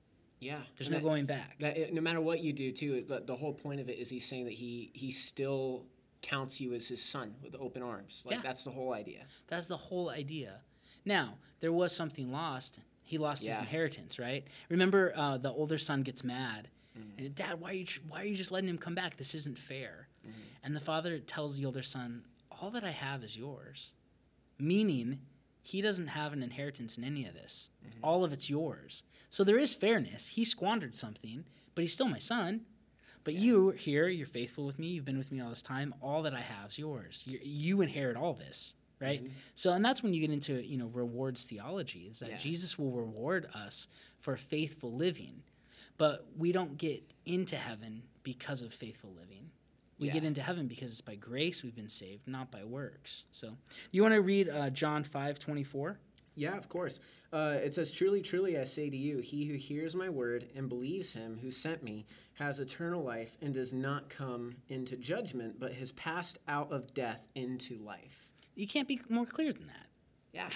[0.41, 0.59] Yeah.
[0.77, 1.57] There's And no that- going back.
[1.61, 4.11] That eh, no matter what you do, too, the, the whole point of it is
[4.11, 5.87] he's saying that he he still
[6.25, 8.23] counts you as his son with open arms.
[8.27, 8.43] Like Yeah.
[8.43, 9.27] that's the whole idea.
[9.47, 10.63] That's the whole idea.
[11.05, 12.81] Now, there was something lost.
[13.03, 14.47] He lost his inheritance, right?
[14.71, 16.71] Remember, uh, the older son gets mad.
[16.99, 17.19] Mm-hmm.
[17.19, 19.17] And, Dad, why are, you, why are you just letting him come back?
[19.17, 20.09] This isn't fair.
[20.27, 20.41] Mm-hmm.
[20.63, 23.93] And the father tells the older son, All that I have is yours.
[24.59, 25.19] Meaning,
[25.63, 27.69] he doesn't have an inheritance in any of this.
[27.87, 28.05] Mm-hmm.
[28.05, 29.03] All of it's yours.
[29.29, 30.29] So there is fairness.
[30.29, 32.63] He squandered something, but he's still my son.
[33.25, 34.89] But you here, you're faithful with me.
[34.89, 35.95] You've been with me all this time.
[36.03, 37.25] All that I have is yours.
[37.27, 39.21] You, you inherit all this, right?
[39.25, 39.33] Mm-hmm.
[39.55, 42.09] So, and that's when you get into you know rewards theology.
[42.11, 42.39] Is that Yeah.
[42.39, 43.89] Jesus will reward us
[44.21, 45.43] for faithful living,
[45.97, 49.51] but we don't get into heaven because of faithful living.
[49.99, 53.25] We get into heaven because it's by grace we've been saved, not by works.
[53.31, 53.57] So,
[53.91, 55.99] you want to read uh, John five twenty four?
[56.37, 57.01] Yeah, of course.
[57.33, 60.69] Uh, it says, Truly, truly, I say to you, he who hears my word and
[60.69, 65.73] believes him who sent me has eternal life and does not come into judgment, but
[65.73, 68.31] has passed out of death into life.
[68.57, 69.87] You can't be more clear than that.
[70.33, 70.49] Yeah.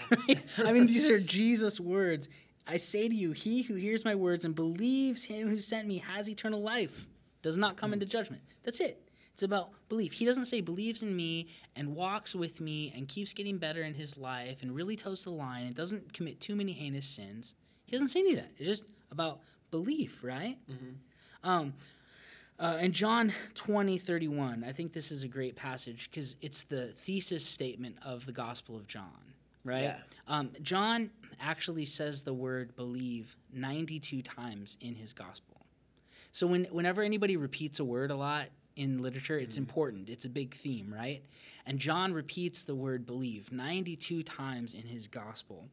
[0.66, 2.28] I mean, these are Jesus' words.
[2.66, 5.98] I say to you, he who hears my words and believes him who sent me
[5.98, 7.06] has eternal life,
[7.42, 8.42] does not come into judgment.
[8.64, 9.07] That's it.
[9.38, 10.14] It's about belief.
[10.14, 11.46] He doesn't say believes in me
[11.76, 15.30] and walks with me and keeps getting better in his life and really toes the
[15.30, 17.54] line and doesn't commit too many heinous sins.
[17.86, 18.50] He doesn't say any of that.
[18.56, 19.38] It's just about
[19.70, 20.58] belief, right?
[21.44, 21.72] Um,
[22.58, 26.88] uh, in John 20, 31, I think this is a great passage because it's the
[26.88, 29.82] thesis statement of the Gospel of John, right?
[29.82, 29.98] Yeah.
[30.26, 35.58] Um, John actually says the word believe 92 times in his Gospel.
[36.32, 40.08] So when, whenever anybody repeats a word a lot in literature, it's important.
[40.08, 41.22] It's a big theme, right?
[41.66, 45.68] And John repeats the word believe 92 times in his Gospel.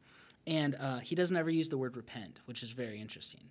[0.46, 3.42] And uh, he doesn't ever use the word repent, which is very interesting.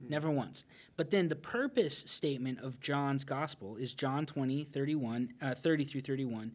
[0.00, 0.64] Never once.
[0.96, 6.02] But then the purpose statement of John's gospel is John 20, 31, uh, 30 through
[6.02, 6.52] 31.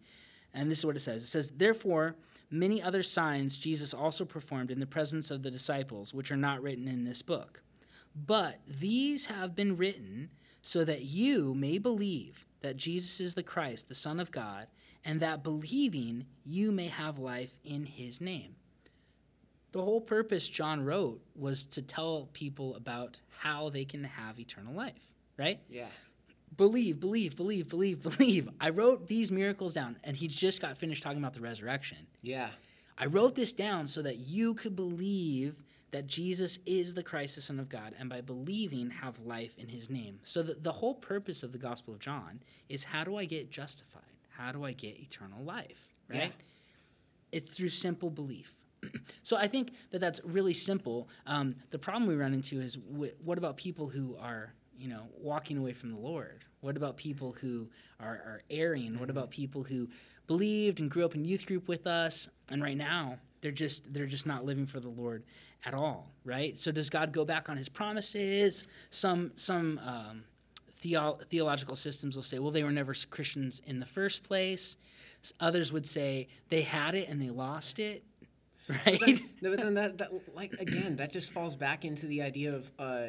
[0.53, 1.23] And this is what it says.
[1.23, 2.15] It says, "Therefore,
[2.51, 6.61] many other signs Jesus also performed in the presence of the disciples, which are not
[6.61, 7.63] written in this book.
[8.15, 10.29] But these have been written
[10.62, 14.67] so that you may believe that Jesus is the Christ, the Son of God,
[15.04, 18.56] and that believing you may have life in his name."
[19.71, 24.74] The whole purpose John wrote was to tell people about how they can have eternal
[24.74, 25.60] life, right?
[25.69, 25.88] Yeah.
[26.58, 28.50] believe, believe, believe, believe, believe.
[28.60, 32.06] I wrote these miracles down, and he just got finished talking about the resurrection.
[32.21, 32.50] Yeah.
[32.97, 37.41] I wrote this down so that you could believe that Jesus is the Christ, the
[37.41, 40.19] Son of God, and by believing, have life in his name.
[40.23, 43.51] So the, the whole purpose of the Gospel of John is how do I get
[43.51, 44.01] justified?
[44.30, 45.93] How do I get eternal life?
[46.10, 46.19] Right?
[46.21, 47.39] Yeah.
[47.39, 48.56] It's through simple belief.
[49.23, 51.10] so I think that that's really simple.
[51.27, 55.04] Um, the problem we run into is wh- what about people who are, you know,
[55.17, 56.45] walking away from the Lord?
[56.62, 58.99] What about people who are, are erring?
[58.99, 59.89] What about people who
[60.27, 64.06] believed and grew up in youth group with us, and right now they're just they're
[64.06, 65.23] just not living for the Lord
[65.65, 66.58] at all, right?
[66.58, 68.65] So does God go back on His promises?
[68.89, 70.23] Some some um,
[70.73, 74.77] theo- theological systems will say, well, they were never Christians in the first place.
[75.39, 78.04] Others would say they had it and they lost it,
[78.69, 79.21] right?
[79.41, 82.71] No, but then that, that like again, that just falls back into the idea of
[82.80, 83.04] uh,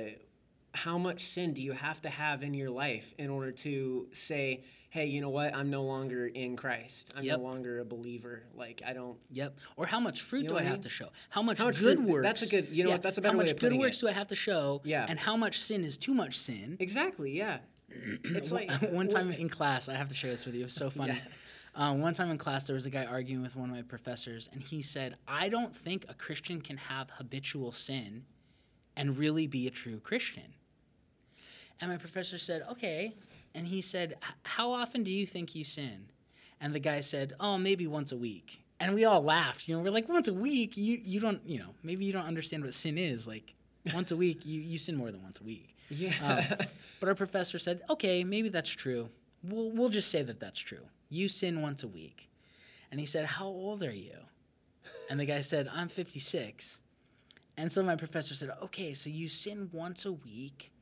[0.75, 4.65] how much sin do you have to have in your life in order to say,
[4.93, 5.55] hey, you know what?
[5.57, 7.15] I'm no longer in Christ.
[7.17, 7.39] I'm Yep.
[7.39, 8.43] no longer a believer.
[8.55, 9.17] Like I don't.
[9.31, 9.59] Yep.
[9.77, 11.09] Or how much fruit know do I I have to show?
[11.31, 12.25] How much How much good fruit- works?
[12.25, 13.37] that's a good- you know what, that's a better way.
[13.37, 14.01] How way much of good putting works it.
[14.03, 14.83] do I have to show?
[14.85, 15.07] Yeah.
[15.09, 16.77] And how much sin is too much sin?
[16.79, 17.33] Exactly.
[17.37, 17.59] Yeah.
[18.25, 20.61] It's like one time in class, I have to share this with you.
[20.61, 21.15] It was so funny.
[21.15, 21.21] Yeah.
[21.75, 24.47] Um, one time in class, there was a guy arguing with one of my professors,
[24.53, 28.27] and he said, "I don't think a Christian can have habitual sin
[28.95, 30.53] and really be a true Christian."
[31.81, 33.15] And my professor said, "Okay,"
[33.55, 36.07] and he said, "How often do you think you sin?"
[36.61, 39.69] And the guy said, "Oh, maybe once a week." And we all laughed.
[39.69, 40.77] You know, we're like, "Once a week?
[40.77, 43.29] You you don't you know maybe you don't understand what sin is.
[43.29, 43.55] Like
[43.95, 46.15] once a week, you you sin more than once a week." Yeah.
[46.23, 46.67] Um,
[47.01, 49.11] but our professor said, okay, maybe that's true.
[49.43, 50.87] We'll, we'll just say that that's true.
[51.09, 52.31] You sin once a week.
[52.91, 54.17] And he said, how old are you?
[55.11, 56.81] And the guy said, I'm 56.
[57.57, 60.73] And so my professor said, okay, so you sin once a week,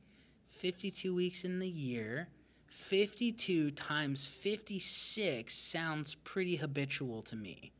[0.49, 2.27] 52 weeks in the year.
[2.71, 7.73] 52 times 56 sounds pretty habitual to me.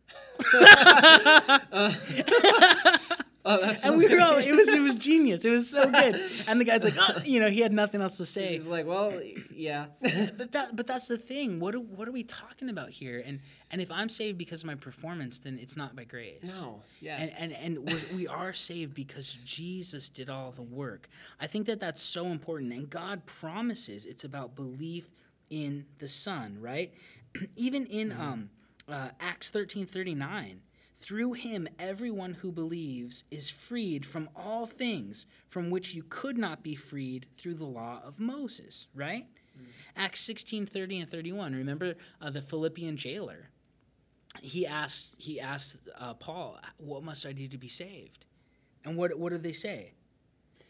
[3.45, 3.83] oh, that's.
[3.83, 5.45] And we were all, it was, it was genius.
[5.45, 6.15] It was so good.
[6.47, 8.53] And the guy's like, oh, you know, he had nothing else to say.
[8.53, 9.13] He's like, well,
[9.51, 9.87] yeah.
[10.01, 11.59] but that but that's the thing.
[11.59, 13.23] What are, what are we talking about here?
[13.25, 16.55] And and if I'm saved because of my performance, then it's not by grace.
[16.61, 17.17] No, yeah.
[17.17, 21.07] And and and we're, we are saved because Jesus did all the work.
[21.39, 22.73] I think that that's so important.
[22.73, 25.09] And God promises it's about belief
[25.49, 26.93] in the Son, right?
[27.55, 28.49] Even in um,
[28.89, 30.61] uh, Acts thirteen thirty nine.
[31.01, 36.61] Through him, everyone who believes is freed from all things from which you could not
[36.61, 39.25] be freed through the law of Moses, right?
[39.97, 41.55] Acts 16, 30 and 31.
[41.55, 43.49] Remember uh, the Philippian jailer?
[44.43, 48.27] He asked, he asked uh, Paul, What must I do to be saved?
[48.85, 49.93] And what, what did they say?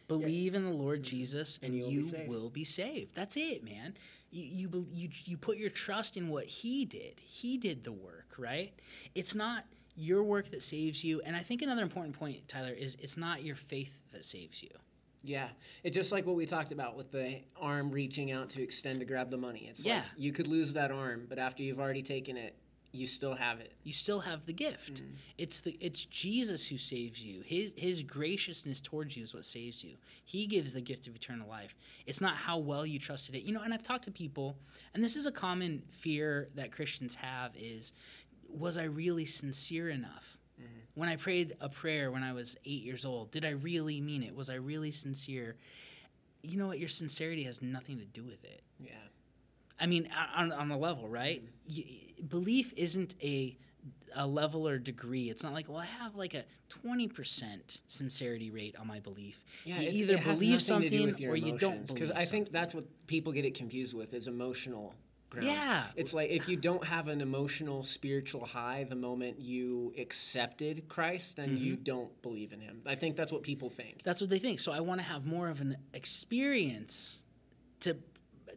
[0.08, 2.30] Believe in the Lord Jesus and, you will be saved.
[2.30, 3.16] will be saved.
[3.16, 3.96] That's it, man.
[4.32, 7.20] You, you, you, you put your trust in what he did.
[7.22, 8.74] He did the work, right?
[9.14, 9.66] It's not
[10.02, 11.22] your work that saves you.
[11.26, 14.70] And I think another important point, Tyler, is it's not your faith that saves you.
[15.24, 15.50] Yeah,
[15.84, 19.06] it's just like what we talked about with the arm reaching out to extend to
[19.06, 19.68] grab the money.
[19.70, 19.98] It's Yeah.
[20.00, 22.56] like you could lose that arm, but after you've already taken it,
[22.94, 23.72] you still have it.
[23.84, 24.96] you still have the gift.
[25.02, 25.12] Mm.
[25.38, 27.42] It's the it's Jesus who saves you.
[27.46, 29.96] His his graciousness towards you is what saves you.
[30.26, 31.74] He gives the gift of eternal life.
[32.06, 33.44] It's not how well you trusted it.
[33.44, 34.58] You know, and I've talked to people,
[34.94, 37.94] and this is a common fear that Christians have is
[38.54, 40.38] was I really sincere enough?
[40.60, 40.80] Mm-hmm.
[40.96, 44.24] When I prayed a prayer when I was 8 years old, did I really mean
[44.24, 44.36] it?
[44.36, 45.56] Was I really sincere?
[46.44, 46.80] You know what?
[46.80, 48.62] Your sincerity has nothing to do with it.
[48.80, 48.92] Yeah.
[49.80, 51.42] I mean, on, on a level, right?
[51.42, 51.76] Mm-hmm.
[51.76, 53.58] Y belief isn't a
[54.16, 55.30] a level or degree.
[55.30, 59.44] It's not like, well, I have like a twenty percent sincerity rate on my belief.
[59.66, 60.30] Yeah, you either believe
[60.70, 62.12] nothing to do something or you don't emotions, believe.
[62.16, 64.94] I think that's what people get it confused with is emotional.
[65.32, 65.48] Ground.
[65.48, 65.84] Yeah.
[65.96, 71.38] It's like if you don't have an emotional spiritual high the moment you accepted Christ,
[71.38, 71.84] then you Mm-hmm.
[71.84, 72.82] don't believe in him.
[72.86, 74.02] I think that's what people think.
[74.04, 74.60] That's what they think.
[74.60, 77.24] So I want to have more of an experience
[77.80, 77.98] to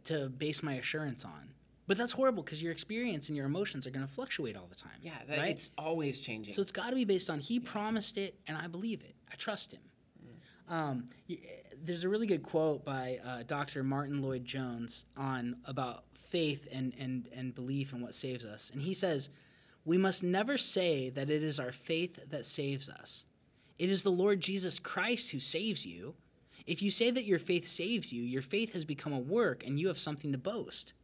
[0.04, 1.50] to base my assurance on.
[1.86, 4.74] But that's horrible because your experience and your emotions are going to fluctuate all the
[4.74, 4.98] time.
[5.02, 5.50] Yeah, that, right.
[5.50, 6.54] it's always changing.
[6.54, 9.14] So it's got to be based on He promised it, and I believe it.
[9.30, 9.80] I trust Him.
[10.68, 11.06] Um,
[11.82, 13.82] there's a really good quote by uh, Dr.
[13.82, 18.70] Martyn Lloyd-Jones on about faith and, and, and belief and what saves us.
[18.70, 19.30] And he says,
[19.84, 23.26] We must never say that it is our faith that saves us.
[23.78, 26.14] It is the Lord Jesus Christ who saves you.
[26.66, 29.78] If you say that your faith saves you, your faith has become a work and
[29.78, 30.94] you have something to boast.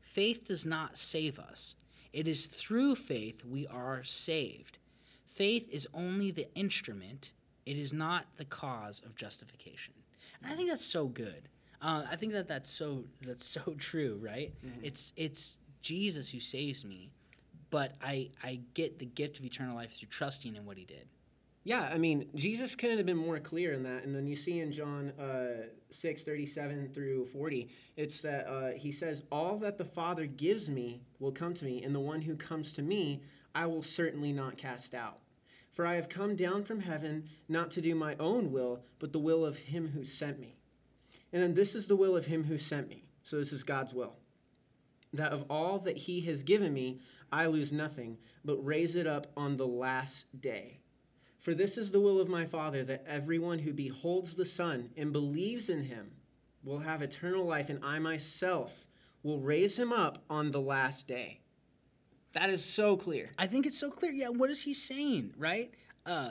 [0.00, 1.74] Faith does not save us.
[2.12, 4.78] It is through faith we are saved.
[5.26, 7.32] Faith is only the instrument,
[7.66, 9.94] it is not the cause of justification.
[10.42, 11.48] And I think that's so good.
[11.82, 14.52] Uh, I think that that's so that's so true, right?
[14.82, 17.10] It's it's Jesus who saves me,
[17.70, 21.08] but I I get the gift of eternal life through trusting in what He did.
[21.62, 24.04] Yeah, I mean, Jesus couldn't have been more clear in that.
[24.04, 27.68] And then you see in John uh, 6, 37 through 40,
[27.98, 31.82] it's that uh, he says, All that the Father gives me will come to me,
[31.82, 33.20] and the one who comes to me
[33.54, 35.18] I will certainly not cast out.
[35.72, 39.18] For I have come down from heaven not to do my own will, but the
[39.18, 40.56] will of him who sent me.
[41.32, 43.04] And then this is the will of him who sent me.
[43.22, 44.16] So this is God's will.
[45.12, 47.00] That of all that he has given me,
[47.32, 50.80] I lose nothing, but raise it up on the last day.
[51.38, 55.12] For this is the will of my Father, that everyone who beholds the Son and
[55.12, 56.10] believes in him
[56.62, 58.86] will have eternal life, and I myself
[59.22, 61.40] will raise him up on the last day.
[62.32, 63.30] That is so clear.
[63.38, 64.12] I think it's so clear.
[64.12, 65.72] Yeah, what is he saying, right?
[66.06, 66.30] Uh,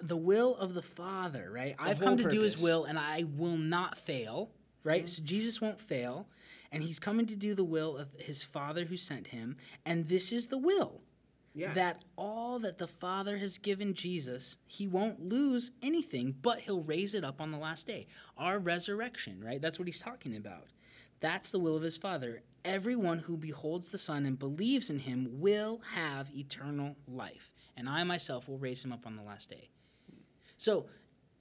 [0.00, 1.74] the will of the Father, right?
[1.78, 4.50] I've come to do his will and I will not fail,
[4.84, 5.08] right?
[5.08, 6.26] So Jesus won't fail,
[6.70, 10.32] and he's coming to do the will of his Father who sent him, and this
[10.32, 11.00] is the will.
[11.54, 11.74] Yeah.
[11.74, 17.14] That all that the Father has given Jesus, he won't lose anything, but he'll raise
[17.14, 18.06] it up on the last day.
[18.38, 19.60] Our resurrection, right?
[19.60, 20.68] That's what he's talking about.
[21.22, 22.42] That's the will of his Father.
[22.64, 28.04] Everyone who beholds the Son and believes in him will have eternal life, and I
[28.04, 29.70] myself will raise him up on the last day.
[30.58, 30.86] So,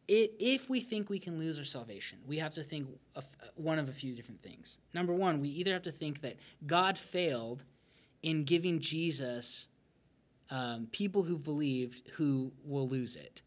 [0.08, 3.88] if we think we can lose our salvation, we have to think of one of
[3.88, 4.80] a few different things.
[4.94, 7.64] Number one, we either have to think that God failed
[8.22, 9.68] in giving Jesus
[10.50, 13.42] um, people who've believed who will lose it,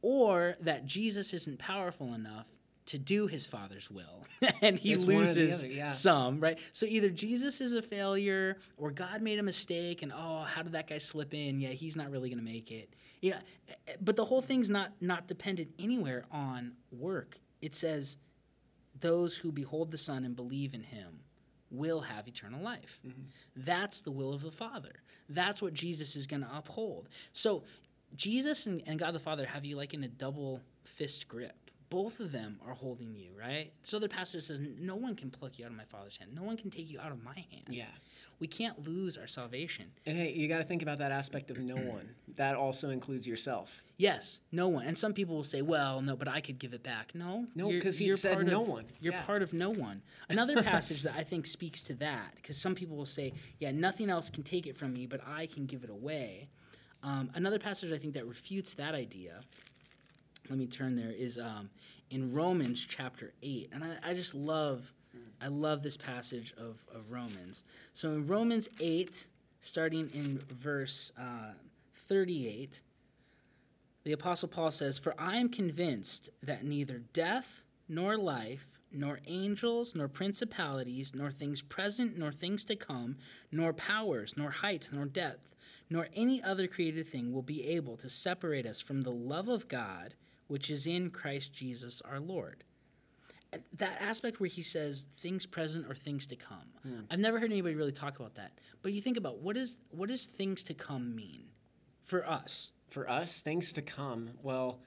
[0.00, 2.46] or that Jesus isn't powerful enough
[2.86, 4.26] to do his Father's will,
[4.62, 5.86] and he It's one or the loses other, yeah.
[5.86, 6.58] some, right?
[6.72, 10.72] So either Jesus is a failure, or God made a mistake, and oh, how did
[10.72, 11.60] that guy slip in?
[11.60, 12.94] Yeah, he's not really going to make it.
[13.20, 17.38] You know, eh, eh, but the whole thing's not not dependent anywhere on work.
[17.62, 18.18] It says,
[19.00, 21.20] "Those who behold the Son and believe in Him."
[21.70, 23.00] Will have eternal life.
[23.04, 23.22] Mm-hmm.
[23.56, 24.92] That's the will of the Father.
[25.28, 27.08] That's what Jesus is going to uphold.
[27.32, 27.64] So,
[28.14, 31.63] Jesus and, and God the Father have you like in a double fist grip.
[31.94, 33.70] Both of them are holding you, right?
[33.84, 36.32] So the passage says, No one can pluck you out of my Father's hand.
[36.34, 37.66] No one can take you out of my hand.
[37.68, 37.84] Yeah.
[38.40, 39.86] We can't lose our salvation.
[40.04, 42.08] And hey, you got to think about that aspect of no one.
[42.36, 43.84] That also includes yourself.
[43.96, 44.86] Yes, no one.
[44.86, 47.14] And some people will say, well, no, but I could give it back.
[47.14, 47.46] No.
[47.54, 48.86] No, 'cause he you're said part no of- one.
[49.00, 49.22] You're Yeah.
[49.24, 50.02] part of no one.
[50.28, 54.10] Another passage that I think speaks to that, because some people will say, yeah, nothing
[54.10, 56.48] else can take it from me, but I can give it away.
[57.04, 59.42] Um, another passage I think that refutes that idea,
[60.48, 61.70] let me turn there, is um,
[62.10, 63.70] in Romans chapter 8.
[63.72, 64.92] And I, I just love,
[65.40, 67.64] I love this passage of, of Romans.
[67.92, 69.28] So in Romans 8,
[69.60, 71.52] starting in verse uh,
[71.94, 72.82] 38,
[74.04, 79.94] the Apostle Paul says, For I am convinced that neither death, nor life, nor angels,
[79.94, 83.16] nor principalities, nor things present, nor things to come,
[83.50, 85.54] nor powers, nor height, nor depth,
[85.90, 89.68] nor any other created thing will be able to separate us from the love of
[89.68, 90.14] God
[90.54, 92.62] which is in Christ Jesus our Lord.
[93.78, 96.68] That aspect where he says things present or things to come.
[96.84, 97.00] Hmm.
[97.10, 98.52] I've never heard anybody really talk about that.
[98.80, 101.46] But you think about what is what does things to come mean
[102.04, 102.70] for us?
[102.88, 104.30] For us, things to come.
[104.44, 104.78] Well,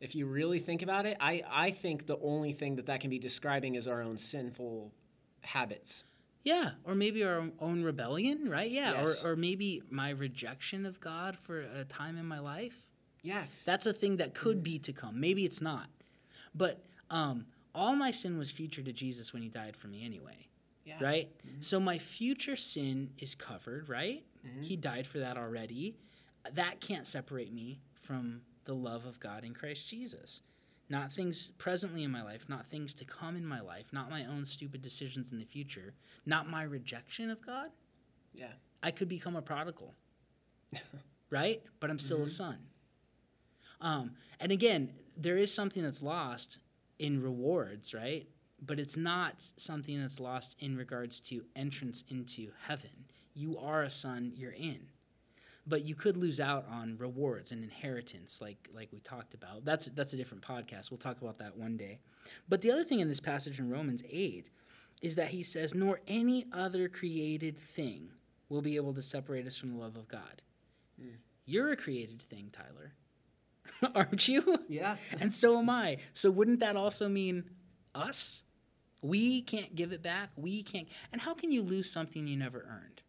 [0.00, 3.10] if you really think about it, I, I think the only thing that that can
[3.10, 4.92] be describing is our own sinful
[5.40, 6.04] habits.
[6.44, 8.70] Yeah, or maybe our own rebellion, right?
[8.70, 9.24] Yeah, Yes.
[9.24, 12.86] or, or maybe my rejection of God for a time in my life.
[13.22, 13.44] Yeah.
[13.64, 14.62] That's a thing that could mm-hmm.
[14.62, 15.20] be to come.
[15.20, 15.88] Maybe it's not.
[16.54, 20.48] But um, all my sin was future to Jesus when he died for me anyway.
[20.84, 20.96] Yeah.
[21.00, 21.28] Right?
[21.46, 21.60] Mm-hmm.
[21.60, 24.24] So my future sin is covered, right?
[24.46, 24.62] Mm-hmm.
[24.62, 25.96] He died for that already.
[26.54, 30.42] That can't separate me from the love of God in Christ Jesus.
[30.90, 34.24] Not things presently in my life, not things to come in my life, not my
[34.24, 35.92] own stupid decisions in the future,
[36.24, 37.70] not my rejection of God.
[38.34, 38.52] Yeah.
[38.82, 39.94] I could become a prodigal,
[41.30, 41.62] right?
[41.80, 42.58] But I'm still a son.
[43.80, 46.58] Um, and again, there is something that's lost
[46.98, 48.26] in rewards, right?
[48.64, 52.90] But it's not something that's lost in regards to entrance into heaven.
[53.34, 54.88] You are a son, you're in.
[55.66, 59.64] but you could lose out on rewards and inheritance, like like we talked about.
[59.64, 60.90] That's that's a different podcast.
[60.90, 62.00] We'll talk about that one day.
[62.48, 64.50] But the other thing in this passage in Romans eight
[65.02, 68.10] is that he says, "Nor any other created thing
[68.48, 70.42] will be able to separate us from the love of God."
[71.44, 72.92] You're a created thing, Tyler,
[73.94, 74.58] aren't you?
[74.68, 74.96] Yeah.
[75.20, 75.98] and so am I.
[76.12, 77.44] So wouldn't that also mean
[77.94, 78.42] us?
[79.00, 80.30] We can't give it back.
[80.36, 80.88] We can't.
[81.12, 83.02] And how can you lose something you never earned?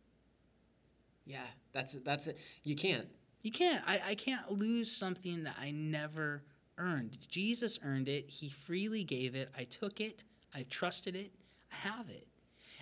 [1.26, 1.46] Yeah.
[1.74, 2.38] That's that's it.
[2.64, 3.08] You can't.
[3.42, 3.84] You can't.
[3.88, 6.44] I, I can't lose something that I never
[6.78, 7.18] earned.
[7.28, 8.30] Jesus earned it.
[8.30, 9.50] He freely gave it.
[9.58, 10.24] I took it.
[10.54, 11.32] I trusted it.
[11.72, 12.28] I have it.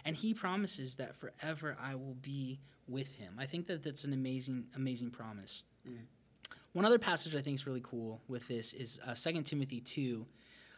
[0.05, 3.35] And he promises that forever I will be with him.
[3.37, 5.63] I think that that's an amazing, amazing promise.
[5.87, 6.05] Mm.
[6.77, 10.27] One other passage I think is really cool with this is uh, 2 Timothy 2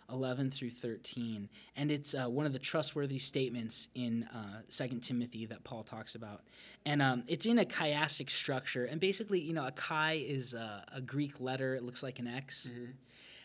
[0.10, 1.50] 11 through 13.
[1.76, 6.16] And it's uh, one of the trustworthy statements in uh, 2 Timothy that Paul talks
[6.16, 6.44] about.
[6.86, 8.86] And um, it's in a chiastic structure.
[8.86, 12.28] And basically, you know, a chi is a, a Greek letter, it looks like an
[12.28, 12.68] X.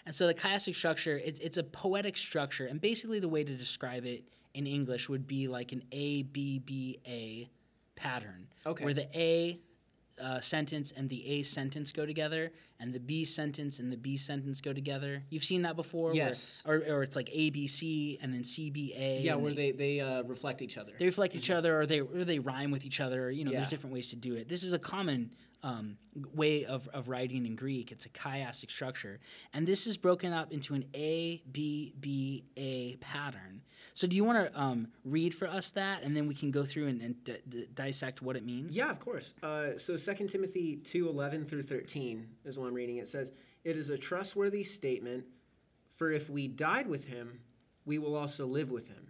[0.07, 2.66] And so the chiastic structure, it's, it's a poetic structure.
[2.66, 6.61] And basically, the way to describe it in English would be like an A, B,
[6.61, 7.50] B, A
[7.96, 8.46] pattern.
[8.64, 8.84] Okay.
[8.84, 9.59] Where the A
[10.22, 14.16] uh, sentence and the A sentence go together, and the B sentence and the B
[14.16, 15.22] sentence go together.
[15.30, 16.08] You've seen that before?
[16.08, 16.62] where- Yes.
[16.66, 19.20] or, or it's like A, B, C, and then C, B, A.
[19.20, 20.92] Yeah, where they they uh, reflect each other.
[20.98, 23.30] they reflect each other or they or they rhyme with each other.
[23.30, 23.58] You know, Yeah.
[23.60, 24.48] there's different ways to do it.
[24.48, 25.30] This is a common
[25.64, 25.96] um,
[26.34, 27.90] way of, of writing in Greek.
[27.90, 29.18] It's a chiastic structure,
[29.52, 33.62] and this is broken up into an A B B A pattern.
[33.94, 36.64] So, do you want to um, read for us that, and then we can go
[36.64, 38.76] through and, and d- d- dissect what it means?
[38.76, 39.34] Yeah, of course.
[39.42, 42.98] Uh, so 2 Timothy 2 11 through 13 is what I'm reading.
[42.98, 43.32] It says,
[43.64, 45.24] It is a trustworthy statement,
[45.88, 47.40] for if we died with him,
[47.86, 49.08] we will also live with him.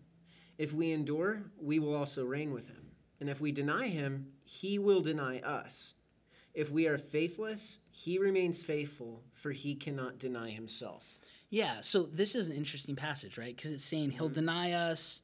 [0.57, 2.93] If we endure, we will also reign with him.
[3.21, 5.95] And if we deny him, he will deny us.
[6.55, 11.19] If we are faithless, he remains faithful, for he cannot deny himself.
[11.51, 13.55] Yeah, so this is an interesting passage, right?
[13.55, 14.19] Because it's saying Mm-hmm.
[14.19, 15.23] he'll deny us,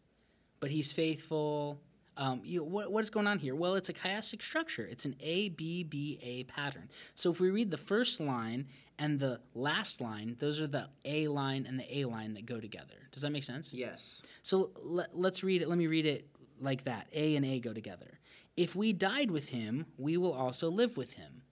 [0.59, 1.81] but he's faithful.
[2.17, 3.55] Um, you what, what is going on here?
[3.55, 4.85] Well, it's a chiastic structure.
[4.85, 6.89] It's an A B B A pattern.
[7.15, 8.67] So if we read the first line
[8.99, 12.61] and the last line, those are the A line and the A line that go
[12.61, 13.09] together.
[13.13, 13.73] Does that make sense?
[13.73, 14.21] Yes.
[14.43, 15.69] So let, let's read it.
[15.69, 16.27] Let me read it
[16.61, 17.09] like that.
[17.15, 18.19] A and A go together.
[18.57, 21.43] If we died with him, we will also live with him.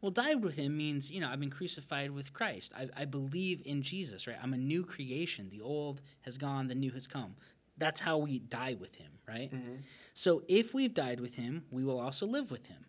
[0.00, 2.72] Well, died with him means, you know, I've been crucified with Christ.
[2.76, 4.36] I, I believe in Jesus, right?
[4.42, 5.48] I'm a new creation.
[5.50, 7.34] The old has gone, the new has come.
[7.78, 9.52] That's how we die with him, right?
[9.52, 9.76] Mm-hmm.
[10.14, 12.86] So if we've died with him, we will also live with him.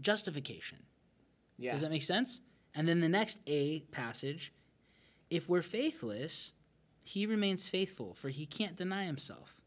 [0.00, 0.78] Justification.
[1.58, 1.72] Yeah.
[1.72, 2.40] Does that make sense?
[2.74, 4.52] And then the next A passage
[5.30, 6.52] if we're faithless,
[7.04, 9.60] he remains faithful, for he can't deny himself.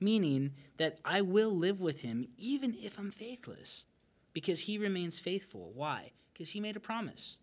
[0.00, 3.86] Meaning that I will live with him even if I'm faithless,
[4.32, 5.72] because he remains faithful.
[5.74, 6.12] Why?
[6.32, 7.36] Because he made a promise,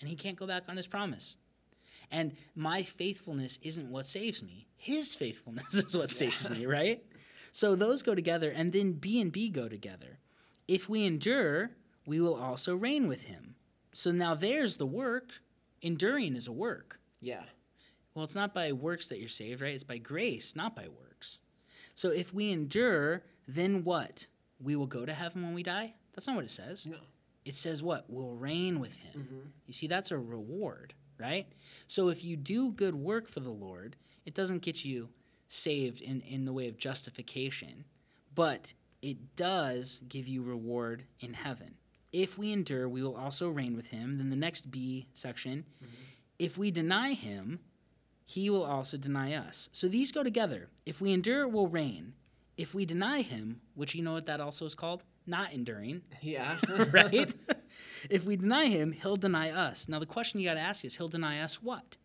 [0.00, 1.36] and he can't go back on his promise.
[2.10, 4.66] And my faithfulness isn't what saves me.
[4.76, 7.02] His faithfulness is what saves me, right?
[7.52, 10.18] So those go together, and then B and B go together.
[10.68, 11.70] If we endure,
[12.06, 13.56] we will also reign with him.
[13.92, 15.30] So now there's the work.
[15.82, 17.00] Enduring is a work.
[17.20, 17.42] yeah.
[18.14, 19.72] Well, it's not by works that you're saved, right?
[19.72, 21.40] It's by grace, not by works.
[21.94, 24.26] So if we endure, then what?
[24.60, 25.94] We will go to heaven when we die?
[26.14, 26.86] That's not what it says.
[26.86, 26.98] No.
[27.44, 28.04] It says what?
[28.08, 29.22] We'll reign with him.
[29.22, 29.48] Mm-hmm.
[29.66, 31.46] You see, that's a reward, right?
[31.86, 35.08] So if you do good work for the Lord, it doesn't get you
[35.48, 37.84] saved in, in the way of justification,
[38.34, 38.72] but
[39.02, 41.74] it does give you reward in heaven.
[42.12, 44.18] If we endure, we will also reign with him.
[44.18, 45.94] Then the next B section, mm-hmm.
[46.38, 47.60] if we deny him,
[48.32, 49.68] he will also deny us.
[49.72, 50.68] So these go together.
[50.86, 52.14] If we endure, we'll reign.
[52.56, 55.04] If we deny him, which you know what that also is called?
[55.26, 56.56] Not enduring, Yeah.
[56.92, 57.32] right?
[58.10, 59.86] if we deny him, he'll deny us.
[59.88, 61.98] Now the question you got to ask is, he'll deny us what?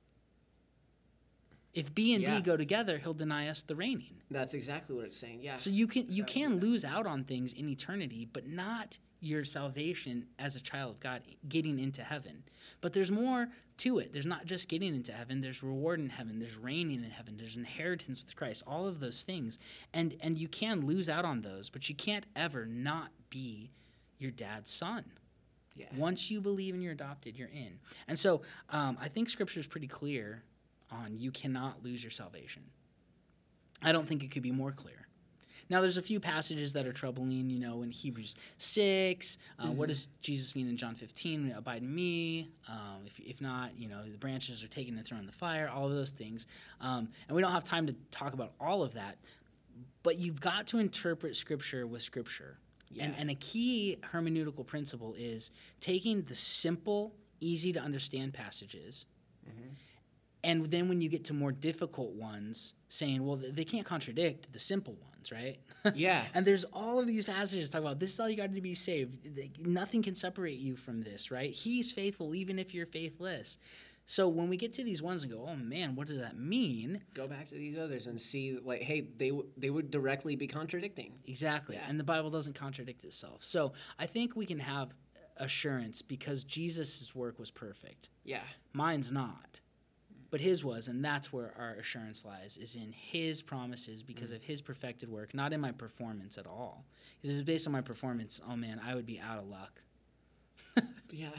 [1.73, 2.37] If B and Yeah.
[2.37, 4.21] B go together, he'll deny us the reigning.
[4.29, 5.39] That's exactly what it's saying.
[5.41, 5.55] Yeah.
[5.55, 10.27] So you can you can lose out on things in eternity, but not your salvation
[10.37, 12.43] as a child of God getting into heaven.
[12.81, 14.13] But there's more to it.
[14.13, 17.55] There's not just getting into heaven, there's reward in heaven, there's reigning in heaven, there's
[17.55, 19.59] inheritance with Christ, all of those things.
[19.93, 23.71] And and you can lose out on those, but you can't ever not be
[24.17, 25.05] your dad's son.
[25.75, 25.85] yeah.
[25.95, 27.79] Once you believe and you're adopted, you're in.
[28.07, 30.43] And so um, I think scripture is pretty clear
[30.91, 32.63] on you cannot lose your salvation.
[33.83, 35.06] I don't think it could be more clear.
[35.69, 39.37] Now, there's a few passages that are troubling, you know, in Hebrews 6.
[39.59, 41.53] Uh, What does Jesus mean in John 15?
[41.57, 42.49] Abide in me.
[42.69, 45.69] Um, if, if not, you know, the branches are taken and thrown in the fire,
[45.73, 46.47] all of those things.
[46.79, 49.17] Um, and we don't have time to talk about all of that,
[50.03, 52.57] but you've got to interpret Scripture with Scripture.
[52.99, 55.51] And, and a key hermeneutical principle is
[55.81, 59.05] taking the simple, easy to understand passages,
[60.43, 64.59] and then when you get to more difficult ones, saying, well, they can't contradict the
[64.59, 64.95] simple
[65.31, 65.59] right?
[65.93, 66.23] Yeah.
[66.33, 68.73] and there's all of these passages talk about this is all you got to be
[68.73, 69.39] saved.
[69.65, 71.51] Nothing can separate you from this, right?
[71.51, 73.57] He's faithful even if you're faithless.
[74.09, 77.01] So when we get to these ones and go, oh man, what does that mean?
[77.13, 80.47] Go back to these others and see, like, hey, they w- they would directly be
[80.47, 81.11] contradicting.
[81.25, 81.77] Exactly.
[81.87, 83.43] And the Bible doesn't contradict itself.
[83.43, 84.93] So I think we can have
[85.35, 88.07] assurance because Jesus' work was perfect.
[88.23, 88.43] Yeah.
[88.71, 89.59] Mine's not.
[90.29, 94.43] But his was, and that's where our assurance lies, is in his promises because of
[94.43, 96.85] his perfected work, not in my performance at all.
[97.15, 99.47] Because if it was based on my performance, oh man, I would be out of
[99.47, 99.81] luck.
[101.09, 101.29] Yeah.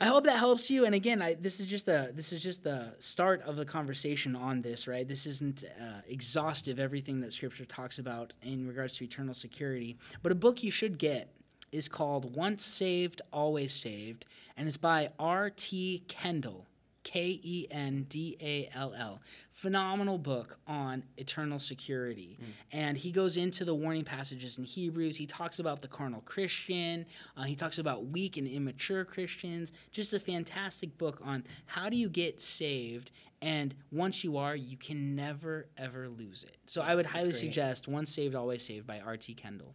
[0.00, 0.84] I hope that helps you.
[0.84, 4.34] And again, I, this is just the this is just the start of the conversation
[4.34, 5.06] on this, right?
[5.06, 9.96] This isn't uh, exhaustive everything that Scripture talks about in regards to eternal security.
[10.22, 11.32] But a book you should get
[11.70, 15.50] is called "Once Saved, Always Saved," and it's by R.
[15.50, 16.02] T.
[16.08, 16.66] Kendall.
[17.02, 19.22] K E N D A L L.
[19.50, 22.38] Phenomenal book on eternal security.
[22.72, 25.16] And he goes into the warning passages in Hebrews.
[25.16, 27.06] He talks about the carnal Christian.
[27.36, 29.72] Uh, he talks about weak and immature Christians.
[29.92, 33.12] Just a fantastic book on how do you get saved.
[33.42, 36.56] And once you are, you can never, ever lose it.
[36.66, 39.34] So I would highly suggest Once Saved, Always Saved by R.T.
[39.34, 39.74] Kendall.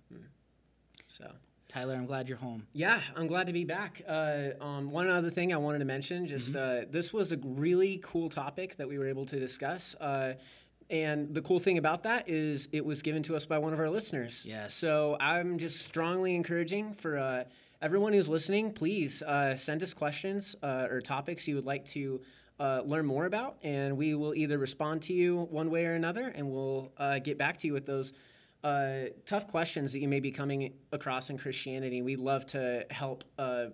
[1.08, 1.32] So.
[1.68, 2.68] Tyler, I'm glad you're home.
[2.74, 4.02] Yeah, I'm glad to be back.
[4.08, 6.88] Uh, um, one other thing I wanted to mention, just Mm-hmm.
[6.88, 9.96] uh, this was a really cool topic that we were able to discuss.
[9.96, 10.36] Uh,
[10.90, 13.80] and the cool thing about that is it was given to us by one of
[13.80, 14.46] our listeners.
[14.46, 14.74] Yes.
[14.76, 17.44] So I'm just strongly encouraging for uh,
[17.82, 22.22] everyone who's listening, please uh, send us questions uh, or topics you would like to
[22.60, 26.32] uh, learn more about, and we will either respond to you one way or another,
[26.36, 28.14] and we'll uh, get back to you with those
[28.66, 32.02] uh, tough questions that you may be coming across in Christianity.
[32.02, 33.68] We love to help uh,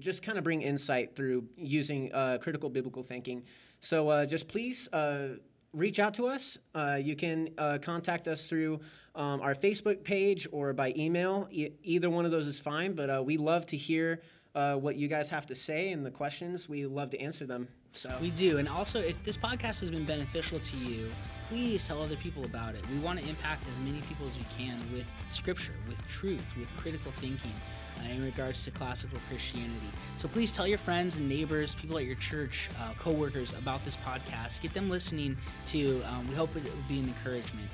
[0.00, 3.44] just kind of bring insight through using uh, critical biblical thinking.
[3.80, 5.36] So uh, just please uh,
[5.72, 6.58] reach out to us.
[6.74, 8.80] Uh, you can contact us through
[9.14, 11.46] um, our Facebook page or by email.
[11.52, 14.20] E- either one of those is fine, but we love to hear
[14.54, 16.68] uh, what you guys have to say and the questions.
[16.68, 17.68] We love to answer them.
[17.92, 18.58] So We do.
[18.58, 21.10] And also, if this podcast has been beneficial to you,
[21.48, 22.88] please tell other people about it.
[22.90, 26.74] We want to impact as many people as we can with scripture, with truth, with
[26.76, 27.52] critical thinking
[28.00, 29.88] uh, in regards to classical Christianity.
[30.16, 33.96] So please tell your friends and neighbors, people at your church, uh, coworkers about this
[33.96, 34.60] podcast.
[34.60, 35.36] Get them listening
[35.66, 37.68] to, um, we hope it will be an encouragement.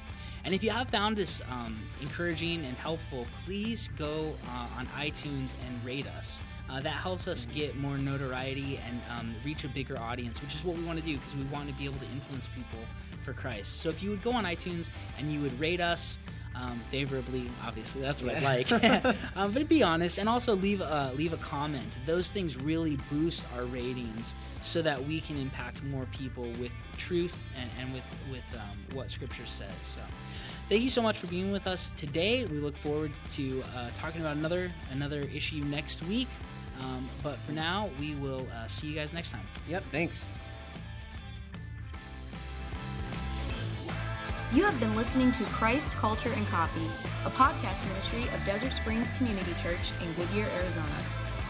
[0.44, 5.52] And if you have found this um, encouraging and helpful, please go uh, on iTunes
[5.66, 6.40] and rate us.
[6.70, 10.64] Uh, that helps us get more notoriety and um, reach a bigger audience, which is
[10.64, 12.78] what we want to do because we want to be able to influence people
[13.22, 13.80] for Christ.
[13.80, 16.16] So if you would go on iTunes and you would rate us
[16.54, 18.70] um, favorably, obviously that's what I'd like.
[19.36, 21.98] um, but be honest and also leave a, leave a comment.
[22.06, 27.42] Those things really boost our ratings so that we can impact more people with truth
[27.60, 29.72] and, and with with um, what Scripture says.
[29.82, 30.00] So.
[30.68, 32.44] Thank you so much for being with us today.
[32.44, 36.28] We look forward to uh, talking about another another issue next week.
[36.80, 39.42] Um, but for now, we will uh, see you guys next time.
[39.68, 40.24] yep, thanks.
[44.52, 46.90] You have been listening to Christ, Culture, and Coffee,
[47.24, 50.86] a podcast ministry of Desert Springs Community Church in Goodyear, Arizona.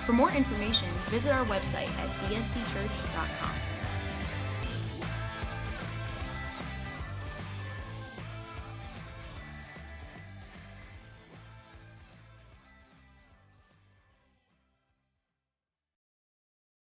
[0.04, 3.69] For more information, visit our website at dscchurch.com.